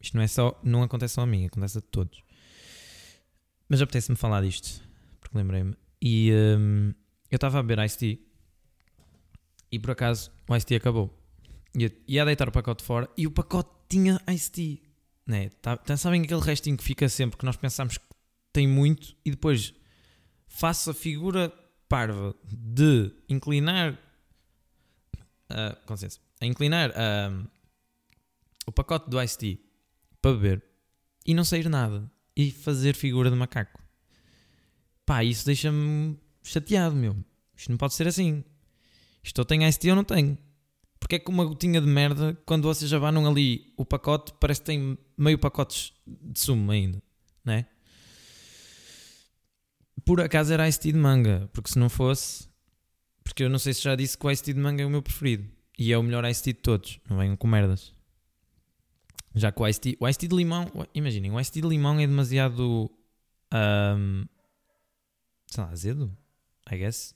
Isto 0.00 0.16
não 0.16 0.24
é 0.24 0.26
só, 0.26 0.60
não 0.64 0.82
acontece 0.82 1.14
só 1.14 1.20
a 1.20 1.26
mim, 1.26 1.46
acontece 1.46 1.78
a 1.78 1.80
todos. 1.80 2.24
Mas 3.68 3.80
apetece-me 3.80 4.16
falar 4.16 4.42
disto, 4.42 4.82
porque 5.20 5.38
lembrei-me. 5.38 5.76
E 6.02 6.32
ahm, 6.32 6.90
eu 7.30 7.36
estava 7.36 7.60
a 7.60 7.62
beber 7.62 7.84
Ice 7.84 7.96
Tea 7.96 8.18
e 9.70 9.78
por 9.78 9.92
acaso 9.92 10.32
o 10.48 10.56
Ice 10.56 10.66
Tea 10.66 10.78
acabou. 10.78 11.19
Eu 11.74 11.90
ia 12.06 12.24
deitar 12.24 12.48
o 12.48 12.52
pacote 12.52 12.82
fora 12.82 13.08
e 13.16 13.26
o 13.26 13.30
pacote 13.30 13.70
tinha 13.88 14.20
Ice 14.28 14.50
Tea. 14.50 14.78
Né? 15.26 15.50
Tá, 15.62 15.76
tá- 15.76 15.96
sabem 15.96 16.22
aquele 16.22 16.40
restinho 16.40 16.76
que 16.76 16.82
fica 16.84 17.08
sempre 17.08 17.36
que 17.38 17.44
nós 17.44 17.56
pensamos 17.56 17.96
que 17.98 18.04
tem 18.52 18.66
muito 18.66 19.16
e 19.24 19.30
depois 19.30 19.72
faço 20.48 20.90
a 20.90 20.94
figura 20.94 21.52
parva 21.88 22.34
de 22.44 23.12
inclinar 23.28 23.98
ah, 25.48 25.76
com 25.86 25.94
licença, 25.94 26.18
a 26.40 26.46
inclinar 26.46 26.92
ah, 26.96 27.44
o 28.66 28.72
pacote 28.72 29.08
do 29.10 29.20
Ice 29.22 29.38
Tea 29.38 29.58
para 30.20 30.32
beber 30.32 30.64
e 31.26 31.34
não 31.34 31.44
sair 31.44 31.68
nada 31.68 32.10
e 32.36 32.50
fazer 32.50 32.94
figura 32.94 33.30
de 33.30 33.36
macaco. 33.36 33.82
Pá, 35.04 35.24
isso 35.24 35.44
deixa-me 35.44 36.18
chateado, 36.42 36.94
meu. 36.94 37.16
Isto 37.56 37.70
não 37.70 37.76
pode 37.76 37.94
ser 37.94 38.06
assim. 38.06 38.44
Isto 39.22 39.40
ou 39.40 39.44
tem 39.44 39.66
Ice 39.66 39.78
Tea 39.78 39.92
ou 39.92 39.96
não 39.96 40.04
tenho. 40.04 40.38
Porque 41.00 41.16
é 41.16 41.18
que 41.18 41.30
uma 41.30 41.44
gotinha 41.44 41.80
de 41.80 41.86
merda, 41.86 42.38
quando 42.44 42.62
vocês 42.62 42.92
abanam 42.92 43.26
ali 43.26 43.72
o 43.76 43.84
pacote, 43.84 44.32
parece 44.38 44.60
que 44.60 44.66
tem 44.66 44.98
meio 45.16 45.38
pacotes 45.38 45.92
de 46.06 46.38
sumo 46.38 46.70
ainda, 46.70 47.02
não 47.44 47.54
é? 47.54 47.66
Por 50.04 50.20
acaso 50.20 50.52
era 50.52 50.68
Ice 50.68 50.78
Tea 50.78 50.92
de 50.92 50.98
manga, 50.98 51.48
porque 51.52 51.70
se 51.70 51.78
não 51.78 51.88
fosse, 51.88 52.48
porque 53.24 53.42
eu 53.42 53.50
não 53.50 53.58
sei 53.58 53.72
se 53.74 53.82
já 53.82 53.96
disse 53.96 54.16
que 54.16 54.26
o 54.26 54.30
Ice 54.30 54.42
Tea 54.42 54.54
de 54.54 54.60
manga 54.60 54.82
é 54.82 54.86
o 54.86 54.90
meu 54.90 55.02
preferido 55.02 55.50
e 55.78 55.92
é 55.92 55.98
o 55.98 56.02
melhor 56.02 56.24
Ice 56.26 56.42
Tea 56.42 56.52
de 56.52 56.60
todos, 56.60 57.00
não 57.08 57.16
venham 57.16 57.36
com 57.36 57.48
merdas. 57.48 57.92
Já 59.34 59.50
que 59.50 59.62
o 59.62 59.66
Ice 59.66 59.80
Tea, 59.80 59.96
o 59.98 60.08
Ice 60.08 60.18
Tea 60.18 60.28
de 60.28 60.36
limão, 60.36 60.66
imaginem, 60.94 61.30
o 61.30 61.40
Ice 61.40 61.50
Tea 61.50 61.62
de 61.62 61.68
limão 61.68 61.98
é 61.98 62.06
demasiado, 62.06 62.90
ahm, 63.50 64.24
sei 65.46 65.64
lá, 65.64 65.70
azedo, 65.70 66.16
I 66.70 66.76
guess. 66.76 67.14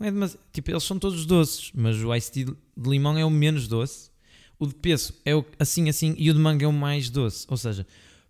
Não 0.00 0.06
é 0.06 0.10
demasiado, 0.10 0.40
tipo, 0.50 0.70
eles 0.70 0.82
são 0.82 0.98
todos 0.98 1.26
doces, 1.26 1.70
mas 1.74 2.02
o 2.02 2.14
Ice 2.14 2.32
Tea 2.32 2.46
de 2.46 2.88
limão 2.88 3.18
é 3.18 3.24
o 3.24 3.28
menos 3.28 3.68
doce. 3.68 4.10
O 4.58 4.66
de 4.66 4.74
peso 4.74 5.12
é 5.26 5.36
o 5.36 5.44
assim 5.58 5.90
assim 5.90 6.14
e 6.16 6.30
o 6.30 6.32
de 6.34 6.40
manga 6.40 6.64
é 6.64 6.68
o 6.68 6.72
mais 6.72 7.10
doce. 7.10 7.46
Ou 7.50 7.56
seja, 7.58 7.86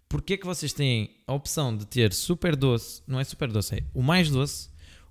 porque 0.08 0.34
é 0.34 0.36
que 0.36 0.44
vocês 0.44 0.72
têm 0.72 1.16
a 1.28 1.32
opção 1.32 1.76
de 1.76 1.86
ter 1.86 2.12
super 2.12 2.56
doce, 2.56 3.04
não 3.06 3.20
é 3.20 3.24
super 3.24 3.50
doce, 3.52 3.76
é 3.76 3.84
o 3.94 4.02
mais 4.02 4.28
doce, 4.28 4.68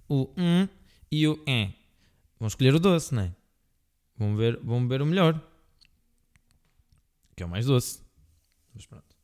o 0.10 0.30
um 0.36 0.68
e 1.10 1.26
o 1.30 1.42
é. 1.48 1.72
Vão 2.38 2.48
escolher 2.48 2.76
o 2.76 2.80
doce, 2.80 3.16
não 3.16 3.24
é? 3.24 3.36
Vão 4.18 4.36
ver, 4.36 4.60
vão 4.62 4.86
ver 4.86 5.02
o 5.02 5.06
melhor. 5.06 5.42
Que 7.38 7.44
é 7.44 7.46
o 7.46 7.50
mais 7.50 7.68
doce. 7.68 8.02
Mas 8.76 8.86
pronto. 8.86 9.16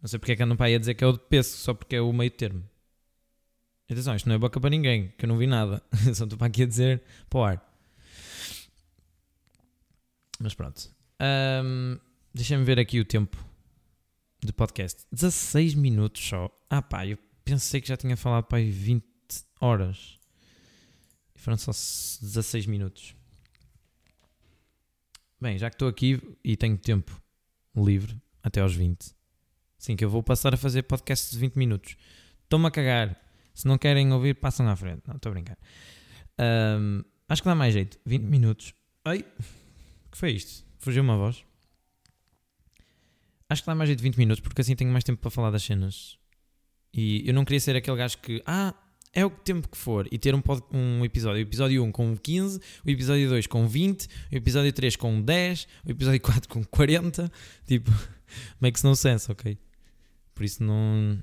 Não 0.00 0.08
sei 0.08 0.20
porque 0.20 0.30
é 0.30 0.36
que 0.36 0.42
andam 0.44 0.56
para 0.56 0.66
aí 0.66 0.76
a 0.76 0.78
dizer 0.78 0.94
que 0.94 1.02
é 1.02 1.06
o 1.08 1.12
de 1.12 1.18
peso, 1.18 1.56
só 1.56 1.74
porque 1.74 1.96
é 1.96 2.00
o 2.00 2.12
meio 2.12 2.30
termo. 2.30 2.62
Atenção, 3.90 4.16
isto 4.16 4.28
não 4.28 4.36
é 4.36 4.38
boca 4.38 4.60
para 4.60 4.70
ninguém, 4.70 5.12
que 5.18 5.24
eu 5.24 5.28
não 5.28 5.36
vi 5.36 5.46
nada. 5.46 5.82
Só 6.14 6.24
estou 6.24 6.38
para 6.38 6.46
aqui 6.46 6.62
a 6.62 6.66
dizer 6.66 7.02
para 7.28 7.38
o 7.38 7.44
ar. 7.44 7.74
Mas 10.40 10.54
pronto. 10.54 10.90
Ahm, 11.20 11.98
Deixa-me 12.34 12.64
ver 12.64 12.80
aqui 12.80 12.98
o 12.98 13.04
tempo 13.04 13.36
de 14.44 14.52
podcast. 14.52 15.06
16 15.12 15.74
minutos 15.74 16.20
só. 16.20 16.50
Ah 16.68 16.82
pá, 16.82 17.06
eu 17.06 17.16
pensei 17.44 17.80
que 17.80 17.86
já 17.86 17.96
tinha 17.96 18.16
falado 18.16 18.46
para 18.46 18.58
aí 18.58 18.72
20 18.72 19.04
horas. 19.60 20.18
E 21.32 21.38
foram 21.38 21.56
só 21.56 21.70
16 21.70 22.66
minutos. 22.66 23.14
Bem, 25.40 25.56
já 25.56 25.70
que 25.70 25.76
estou 25.76 25.86
aqui 25.86 26.20
e 26.42 26.56
tenho 26.56 26.76
tempo 26.76 27.22
livre 27.76 28.20
até 28.42 28.60
aos 28.60 28.74
20. 28.74 29.14
Sim, 29.78 29.94
que 29.94 30.04
eu 30.04 30.10
vou 30.10 30.22
passar 30.22 30.52
a 30.54 30.56
fazer 30.56 30.82
podcast 30.82 31.30
de 31.30 31.38
20 31.38 31.54
minutos. 31.54 31.96
Estou-me 32.42 32.66
a 32.66 32.70
cagar. 32.72 33.23
Se 33.54 33.66
não 33.66 33.78
querem 33.78 34.12
ouvir, 34.12 34.34
passam 34.34 34.68
à 34.68 34.74
frente. 34.76 35.02
Não, 35.06 35.16
estou 35.16 35.30
a 35.30 35.32
brincar. 35.32 35.56
Ahm, 36.38 37.02
acho 37.28 37.40
que 37.42 37.48
dá 37.48 37.54
mais 37.54 37.72
jeito. 37.72 37.98
20 38.04 38.22
minutos. 38.24 38.74
Ai, 39.04 39.22
que 40.10 40.18
foi 40.18 40.32
isto? 40.32 40.64
Fugiu 40.78 41.02
uma 41.02 41.16
voz. 41.16 41.44
Acho 43.48 43.62
que 43.62 43.66
dá 43.66 43.74
mais 43.74 43.88
jeito 43.88 43.98
de 43.98 44.02
20 44.04 44.16
minutos, 44.16 44.40
porque 44.40 44.60
assim 44.60 44.74
tenho 44.74 44.90
mais 44.90 45.04
tempo 45.04 45.20
para 45.20 45.30
falar 45.30 45.50
das 45.50 45.62
cenas. 45.62 46.18
E 46.92 47.26
eu 47.28 47.34
não 47.34 47.44
queria 47.44 47.60
ser 47.60 47.76
aquele 47.76 47.96
gajo 47.96 48.18
que, 48.18 48.42
ah, 48.46 48.74
é 49.12 49.24
o 49.24 49.30
tempo 49.30 49.68
que 49.68 49.76
for, 49.76 50.08
e 50.10 50.18
ter 50.18 50.34
um, 50.34 50.40
pod- 50.40 50.64
um 50.72 51.04
episódio. 51.04 51.38
O 51.38 51.42
episódio 51.42 51.84
1 51.84 51.92
com 51.92 52.16
15, 52.16 52.60
o 52.84 52.90
episódio 52.90 53.28
2 53.28 53.46
com 53.46 53.66
20, 53.68 54.06
o 54.32 54.36
episódio 54.36 54.72
3 54.72 54.96
com 54.96 55.20
10, 55.20 55.68
o 55.86 55.90
episódio 55.90 56.20
4 56.20 56.48
com 56.48 56.64
40. 56.64 57.30
Tipo, 57.66 57.90
makes 58.60 58.82
no 58.82 58.96
sense, 58.96 59.30
ok? 59.30 59.56
Por 60.34 60.44
isso 60.44 60.62
não. 60.64 61.22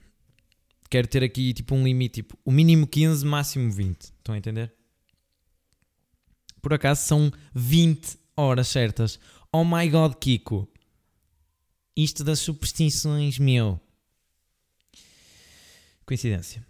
Quero 0.91 1.07
ter 1.07 1.24
aqui 1.24 1.53
tipo 1.53 1.74
um 1.74 1.86
limite, 1.86 2.15
tipo, 2.15 2.38
o 2.43 2.51
mínimo 2.51 2.86
15, 2.86 3.25
máximo 3.25 3.71
20. 3.71 4.01
Estão 4.01 4.36
a 4.36 4.38
entender? 4.38 4.74
Por 6.62 6.74
acaso 6.74 7.07
são 7.07 7.31
20 7.55 8.19
horas 8.36 8.67
certas. 8.67 9.17
Oh 9.53 9.63
my 9.63 9.89
god, 9.89 10.15
Kiko. 10.15 10.67
Isto 11.95 12.25
das 12.25 12.39
superstições, 12.39 13.39
meu. 13.39 13.79
Coincidência. 16.06 16.67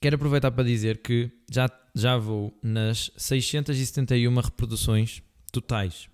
Quero 0.00 0.14
aproveitar 0.14 0.52
para 0.52 0.62
dizer 0.62 1.02
que 1.02 1.32
já, 1.50 1.68
já 1.92 2.16
vou 2.16 2.56
nas 2.62 3.10
671 3.16 4.32
reproduções 4.32 5.20
totais. 5.50 6.08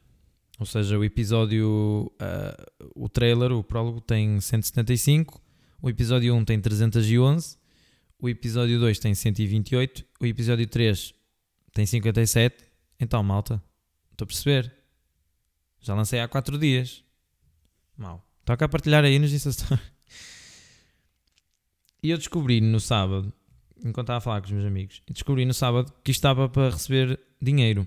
Ou 0.58 0.64
seja, 0.64 0.98
o 0.98 1.04
episódio, 1.04 2.10
ah, 2.18 2.56
o 2.94 3.10
trailer, 3.10 3.52
o 3.52 3.62
prólogo 3.62 4.00
tem 4.00 4.40
175, 4.40 5.49
o 5.82 5.88
episódio 5.88 6.34
1 6.34 6.44
tem 6.44 6.60
311, 6.60 7.56
o 8.18 8.28
episódio 8.28 8.78
2 8.78 8.98
tem 8.98 9.14
128, 9.14 10.04
o 10.20 10.26
episódio 10.26 10.66
3 10.66 11.14
tem 11.72 11.86
57. 11.86 12.64
Então, 12.98 13.22
malta, 13.22 13.62
estou 14.12 14.24
a 14.24 14.26
perceber. 14.26 14.74
Já 15.80 15.94
lancei 15.94 16.20
há 16.20 16.28
4 16.28 16.58
dias. 16.58 17.02
Mal. 17.96 18.24
Toca 18.44 18.64
a 18.64 18.68
partilhar 18.68 19.04
aí 19.04 19.18
nos 19.18 19.32
Insta 19.32 19.52
Stories. 19.52 19.80
E 22.02 22.10
eu 22.10 22.16
descobri 22.16 22.60
no 22.60 22.80
sábado, 22.80 23.32
enquanto 23.78 24.06
estava 24.06 24.18
a 24.18 24.20
falar 24.20 24.40
com 24.40 24.46
os 24.46 24.52
meus 24.52 24.64
amigos, 24.64 25.02
descobri 25.10 25.44
no 25.44 25.52
sábado 25.52 25.92
que 26.02 26.10
estava 26.10 26.48
para 26.48 26.70
receber 26.70 27.20
dinheiro. 27.40 27.86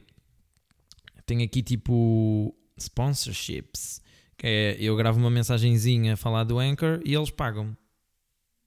Tenho 1.26 1.44
aqui 1.44 1.64
tipo 1.64 2.56
sponsorships. 2.78 4.02
Que 4.38 4.48
é, 4.48 4.78
eu 4.80 4.96
gravo 4.96 5.20
uma 5.20 5.30
mensagenzinha 5.30 6.14
a 6.14 6.18
falar 6.18 6.44
do 6.44 6.60
Anchor 6.60 7.02
e 7.06 7.14
eles 7.14 7.30
pagam-me. 7.30 7.76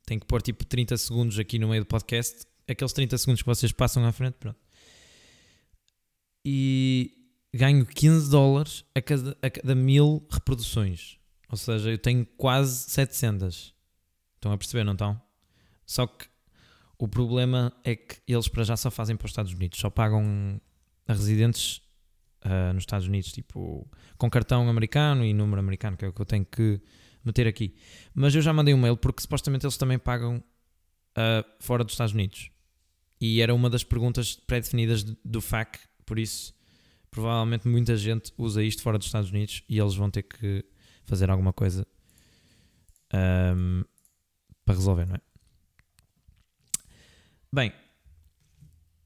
Tenho 0.06 0.20
que 0.20 0.26
pôr 0.26 0.40
tipo 0.40 0.64
30 0.64 0.96
segundos 0.96 1.38
aqui 1.38 1.58
no 1.58 1.68
meio 1.68 1.82
do 1.82 1.86
podcast. 1.86 2.46
Aqueles 2.68 2.92
30 2.92 3.18
segundos 3.18 3.42
que 3.42 3.46
vocês 3.46 3.72
passam 3.72 4.04
à 4.06 4.12
frente, 4.12 4.34
pronto. 4.34 4.58
E 6.44 7.12
ganho 7.52 7.84
15 7.84 8.30
dólares 8.30 8.84
a 8.94 9.02
cada, 9.02 9.36
a 9.42 9.50
cada 9.50 9.74
mil 9.74 10.24
reproduções. 10.30 11.18
Ou 11.50 11.56
seja, 11.56 11.90
eu 11.90 11.98
tenho 11.98 12.24
quase 12.24 12.88
700. 12.90 13.74
Estão 14.36 14.52
a 14.52 14.56
perceber, 14.56 14.84
não 14.84 14.92
estão? 14.92 15.20
Só 15.84 16.06
que 16.06 16.26
o 16.98 17.08
problema 17.08 17.72
é 17.84 17.96
que 17.96 18.16
eles 18.28 18.46
para 18.46 18.62
já 18.62 18.76
só 18.76 18.90
fazem 18.90 19.16
para 19.16 19.26
os 19.26 19.32
Estados 19.32 19.52
Unidos. 19.52 19.78
Só 19.78 19.90
pagam 19.90 20.60
a 21.06 21.12
residentes 21.12 21.82
ah, 22.42 22.72
nos 22.72 22.82
Estados 22.82 23.08
Unidos, 23.08 23.32
tipo, 23.32 23.88
com 24.16 24.30
cartão 24.30 24.68
americano 24.68 25.24
e 25.24 25.34
número 25.34 25.58
americano, 25.58 25.96
que 25.96 26.04
é 26.04 26.08
o 26.08 26.12
que 26.12 26.20
eu 26.20 26.26
tenho 26.26 26.44
que 26.44 26.80
meter 27.26 27.46
aqui. 27.46 27.74
Mas 28.14 28.34
eu 28.34 28.40
já 28.42 28.52
mandei 28.52 28.72
um 28.74 28.78
mail 28.78 28.96
porque 28.96 29.20
supostamente 29.22 29.64
eles 29.66 29.76
também 29.76 29.98
pagam 29.98 30.42
ah, 31.14 31.44
fora 31.60 31.84
dos 31.84 31.92
Estados 31.94 32.14
Unidos. 32.14 32.50
E 33.20 33.40
era 33.40 33.54
uma 33.54 33.68
das 33.70 33.82
perguntas 33.82 34.36
pré-definidas 34.36 35.02
do- 35.02 35.40
FAC, 35.40 35.78
por 36.04 36.18
isso 36.18 36.54
provavelmente 37.10 37.66
muita 37.66 37.96
gente 37.96 38.30
usa 38.36 38.62
isto 38.62 38.82
fora 38.82 38.98
dos 38.98 39.06
Estados 39.06 39.30
Unidos 39.30 39.62
e 39.68 39.78
eles 39.78 39.94
vão 39.94 40.10
ter 40.10 40.22
que 40.22 40.62
fazer 41.04 41.30
alguma 41.30 41.50
coisa 41.52 41.86
ahm, 43.12 43.82
para 44.64 44.74
resolver, 44.74 45.06
não 45.06 45.14
é? 45.14 45.20
Bem, 47.52 47.72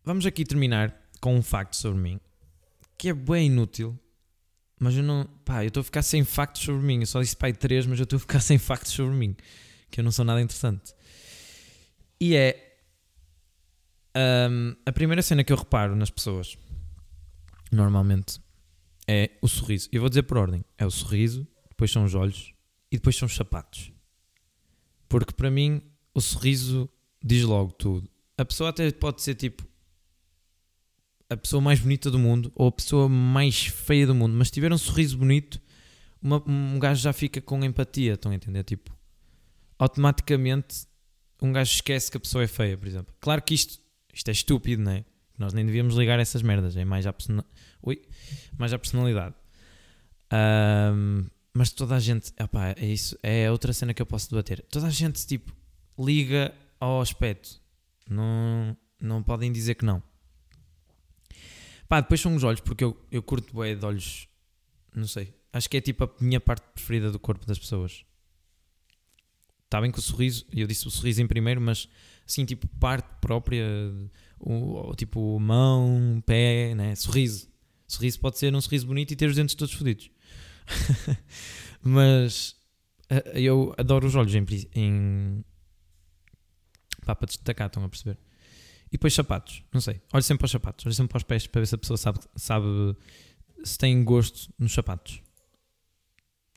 vamos 0.05 0.27
aqui 0.27 0.45
terminar 0.45 0.93
com 1.21 1.37
um 1.37 1.43
facto 1.43 1.75
sobre 1.77 2.01
mim 2.01 2.21
que 2.99 3.09
é 3.11 3.15
bem 3.15 3.47
inútil, 3.47 3.99
mas 4.81 4.97
eu 4.97 5.03
não. 5.03 5.27
Pá, 5.45 5.63
eu 5.63 5.69
estou 5.69 5.83
a 5.83 5.85
ficar 5.85 6.01
sem 6.01 6.25
factos 6.25 6.63
sobre 6.63 6.83
mim. 6.83 7.01
Eu 7.01 7.07
só 7.07 7.21
disse 7.21 7.37
pai 7.37 7.53
3, 7.53 7.87
mas 7.87 8.01
eu 8.01 8.05
estou 8.05 8.17
a 8.17 8.21
ficar 8.21 8.41
sem 8.41 8.57
factos 8.59 8.93
sobre 8.93 9.15
mim, 9.15 9.37
que 9.91 10.01
eu 10.01 10.05
não 10.05 10.11
sou 10.11 10.25
nada 10.25 10.41
interessante. 10.41 10.95
E 12.19 12.35
é. 12.35 12.79
ahm, 14.15 14.75
a 14.87 14.91
primeira 14.91 15.21
cena 15.21 15.45
que 15.45 15.53
eu 15.53 15.57
reparo 15.57 15.95
nas 15.95 16.09
pessoas, 16.11 16.57
normalmente, 17.71 18.41
é 19.07 19.33
o 19.43 19.49
sorriso. 19.49 19.87
Eu 19.93 20.01
vou 20.01 20.09
dizer 20.09 20.23
por 20.23 20.39
ordem: 20.39 20.65
é 20.79 20.87
o 20.87 20.91
sorriso, 20.91 21.47
depois 21.69 21.93
são 21.93 22.03
os 22.03 22.15
olhos 22.15 22.55
e 22.91 22.97
depois 22.97 23.15
são 23.15 23.27
os 23.27 23.35
sapatos. 23.35 23.93
Porque 25.11 25.35
para 25.35 25.51
mim, 25.51 25.83
o 26.15 26.23
sorriso 26.23 26.89
diz 27.23 27.45
logo 27.45 27.73
tudo. 27.73 28.09
A 28.39 28.47
pessoa 28.47 28.71
até 28.71 28.91
pode 28.91 29.21
ser 29.21 29.35
tipo 29.35 29.63
a 31.31 31.37
pessoa 31.37 31.61
mais 31.63 31.79
bonita 31.81 32.11
do 32.11 32.19
mundo 32.19 32.51
ou 32.55 32.67
a 32.69 32.73
pessoa 32.73 33.09
mais 33.09 33.67
feia 33.67 34.07
do 34.07 34.15
mundo, 34.15 34.35
mas 34.37 34.51
tiver 34.51 34.73
um 34.73 34.79
sorriso 34.79 35.17
bonito, 35.17 35.61
uma- 36.21 36.43
um 36.47 36.79
gajo 36.79 37.01
já 37.01 37.13
fica 37.13 37.41
com 37.41 37.65
empatia, 37.65 38.15
estão 38.15 38.33
a 38.33 38.35
entender? 38.35 38.65
Tipo, 38.65 38.91
automaticamente 39.79 40.87
um 41.41 41.53
gajo 41.53 41.73
esquece 41.73 42.11
que 42.11 42.17
a 42.17 42.21
pessoa 42.21 42.45
é 42.45 42.47
feia, 42.47 42.77
por 42.77 42.87
exemplo. 42.87 43.15
Claro 43.21 43.41
que 43.43 43.55
isto, 43.55 43.79
isto 44.13 44.29
é 44.29 44.33
estúpido, 44.33 44.83
não 44.83 44.93
é? 44.93 45.05
Nós 45.39 45.55
nem 45.55 45.65
devíamos 45.65 45.95
ligar 45.95 46.19
essas 46.21 46.43
merdas, 46.43 46.77
é 46.77 46.85
mais 46.85 47.07
à, 47.07 47.13
persona- 47.13 47.47
mais 48.59 48.73
personalidade. 48.73 49.35
Ahm, 50.31 51.27
mas 51.55 51.71
toda 51.73 51.97
a 51.97 52.01
gente, 52.01 52.33
é 52.77 52.87
isso, 52.87 53.17
é 53.23 53.51
outra 53.51 53.73
cena 53.73 53.95
que 53.95 54.03
eu 54.03 54.07
posso 54.07 54.29
debater. 54.31 54.63
Toda 54.71 54.87
a 54.87 54.91
gente, 54.91 55.27
tipo, 55.27 55.53
liga 55.99 56.53
ao 56.79 57.01
aspecto. 57.01 57.61
Não, 58.09 58.77
não 59.01 59.23
podem 59.23 59.51
dizer 59.51 59.75
que 59.77 59.85
não. 59.85 60.03
Pá, 61.91 62.01
depois 62.01 62.21
são 62.21 62.37
os 62.37 62.45
olhos, 62.45 62.61
porque 62.61 62.85
eu, 62.85 62.97
eu 63.11 63.21
curto 63.21 63.53
bué 63.53 63.75
de 63.75 63.85
olhos, 63.85 64.29
não 64.95 65.09
sei. 65.09 65.35
Acho 65.53 65.69
que 65.69 65.77
é 65.77 65.81
tipo 65.81 66.05
a 66.05 66.11
minha 66.21 66.41
parte 66.41 66.63
preferida 66.73 67.11
do 67.11 67.19
corpo 67.19 67.45
das 67.45 67.59
pessoas. 67.59 68.05
Está 69.65 69.81
bem 69.81 69.91
que 69.91 69.99
o 69.99 70.03
sorriso, 70.03 70.47
eu 70.55 70.69
disse 70.69 70.87
o 70.87 70.91
sorriso 70.91 71.21
em 71.21 71.27
primeiro, 71.27 71.61
mas 71.61 71.89
assim, 72.25 72.45
tipo, 72.45 72.69
parte 72.79 73.09
própria, 73.21 73.67
o, 74.39 74.95
tipo, 74.95 75.37
mão, 75.41 76.23
pé, 76.25 76.77
né? 76.77 76.95
Sorriso. 76.95 77.49
Sorriso 77.89 78.21
pode 78.21 78.39
ser 78.39 78.55
um 78.55 78.61
sorriso 78.61 78.87
bonito 78.87 79.11
e 79.11 79.17
ter 79.17 79.29
os 79.29 79.35
dentes 79.35 79.57
todos 79.57 79.75
fodidos. 79.75 80.13
Mas 81.83 82.55
eu 83.35 83.75
adoro 83.77 84.07
os 84.07 84.15
olhos 84.15 84.33
em, 84.33 84.47
em... 84.77 85.45
Pá, 87.05 87.17
para 87.17 87.27
destacar, 87.27 87.67
estão 87.67 87.83
a 87.83 87.89
perceber? 87.89 88.17
E 88.91 88.93
depois 88.93 89.15
sapatos, 89.15 89.63
não 89.73 89.81
sei. 89.81 90.01
Olho 90.13 90.23
sempre 90.23 90.41
para 90.41 90.47
os 90.47 90.51
sapatos, 90.51 90.85
olho 90.87 90.95
sempre 90.95 91.11
para 91.11 91.19
os 91.19 91.23
pés 91.23 91.47
para 91.47 91.61
ver 91.61 91.67
se 91.67 91.75
a 91.75 91.79
pessoa 91.79 91.97
sabe, 91.97 92.19
sabe 92.35 92.67
se 93.63 93.79
tem 93.79 94.03
gosto 94.03 94.53
nos 94.59 94.73
sapatos. 94.73 95.23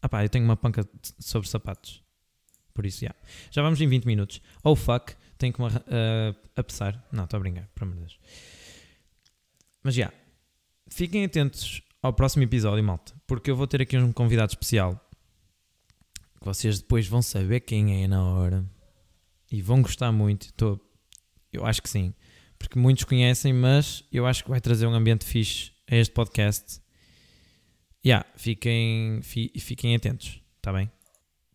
Ah 0.01 0.09
pá, 0.09 0.23
eu 0.25 0.29
tenho 0.29 0.43
uma 0.43 0.57
panca 0.57 0.87
sobre 1.19 1.47
sapatos. 1.47 2.01
Por 2.73 2.85
isso, 2.87 3.05
já. 3.05 3.13
Já 3.51 3.61
vamos 3.61 3.79
em 3.79 3.87
20 3.87 4.05
minutos. 4.05 4.41
Oh 4.63 4.75
fuck, 4.75 5.13
tenho 5.37 5.53
que 5.53 5.61
me 5.61 5.67
arran- 5.67 5.83
ah, 5.87 6.35
apressar. 6.55 7.07
Não, 7.11 7.25
estou 7.25 7.37
a 7.37 7.39
brincar, 7.39 7.67
por 7.75 7.83
amor 7.83 7.93
de 7.95 7.99
Deus. 8.01 8.19
Mas 9.83 9.93
já. 9.93 10.11
Fiquem 10.87 11.23
atentos 11.23 11.81
ao 12.01 12.11
próximo 12.13 12.43
episódio, 12.43 12.83
malta. 12.83 13.13
Porque 13.27 13.51
eu 13.51 13.55
vou 13.55 13.67
ter 13.67 13.81
aqui 13.81 13.95
um 13.97 14.11
convidado 14.11 14.51
especial. 14.51 14.99
Que 16.39 16.45
vocês 16.45 16.79
depois 16.79 17.07
vão 17.07 17.21
saber 17.21 17.59
quem 17.61 18.03
é 18.03 18.07
na 18.07 18.23
hora. 18.25 18.65
E 19.51 19.61
vão 19.61 19.81
gostar 19.81 20.11
muito. 20.11 20.51
Tô, 20.53 20.79
eu 21.51 21.65
acho 21.65 21.81
que 21.81 21.89
sim. 21.89 22.13
Porque 22.63 22.79
muitos 22.79 23.03
conhecem, 23.03 23.51
mas 23.51 24.05
eu 24.09 24.25
acho 24.25 24.41
que 24.45 24.49
vai 24.49 24.61
trazer 24.61 24.87
um 24.87 24.93
ambiente 24.93 25.25
fixe 25.25 25.71
a 25.91 25.97
este 25.97 26.13
podcast. 26.13 26.81
Já, 28.03 28.25
fiquem, 28.37 29.21
fi- 29.21 29.51
fiquem 29.59 29.93
atentos, 29.95 30.41
está 30.55 30.71
bem? 30.71 30.89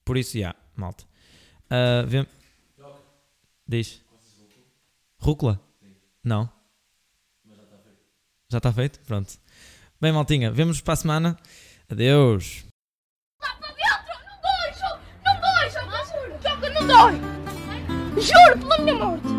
Por 0.05 0.19
isso, 0.19 0.39
já, 0.39 0.55
malta. 0.77 1.05
Ah, 1.71 2.05
vem... 2.07 2.27
Diz. 3.67 4.03
Rúcula? 5.19 5.59
Não? 6.23 6.51
Já 8.51 8.59
está 8.59 8.71
feito? 8.73 9.01
Pronto. 9.01 9.33
Bem, 10.01 10.13
maltinha, 10.13 10.51
vemos 10.51 10.81
para 10.83 10.93
a 10.93 10.97
semana. 10.97 11.39
Adeus. 11.89 12.65
Não 13.43 13.61
dói, 13.61 13.73
não 15.25 15.41
dói, 15.41 15.71
Joca, 15.71 16.05
juro. 16.05 16.33
Joca, 16.43 16.71
não 16.71 16.87
dói. 16.87 18.23
Juro 18.23 18.59
pela 18.61 18.79
minha 18.79 18.95
morte. 18.95 19.38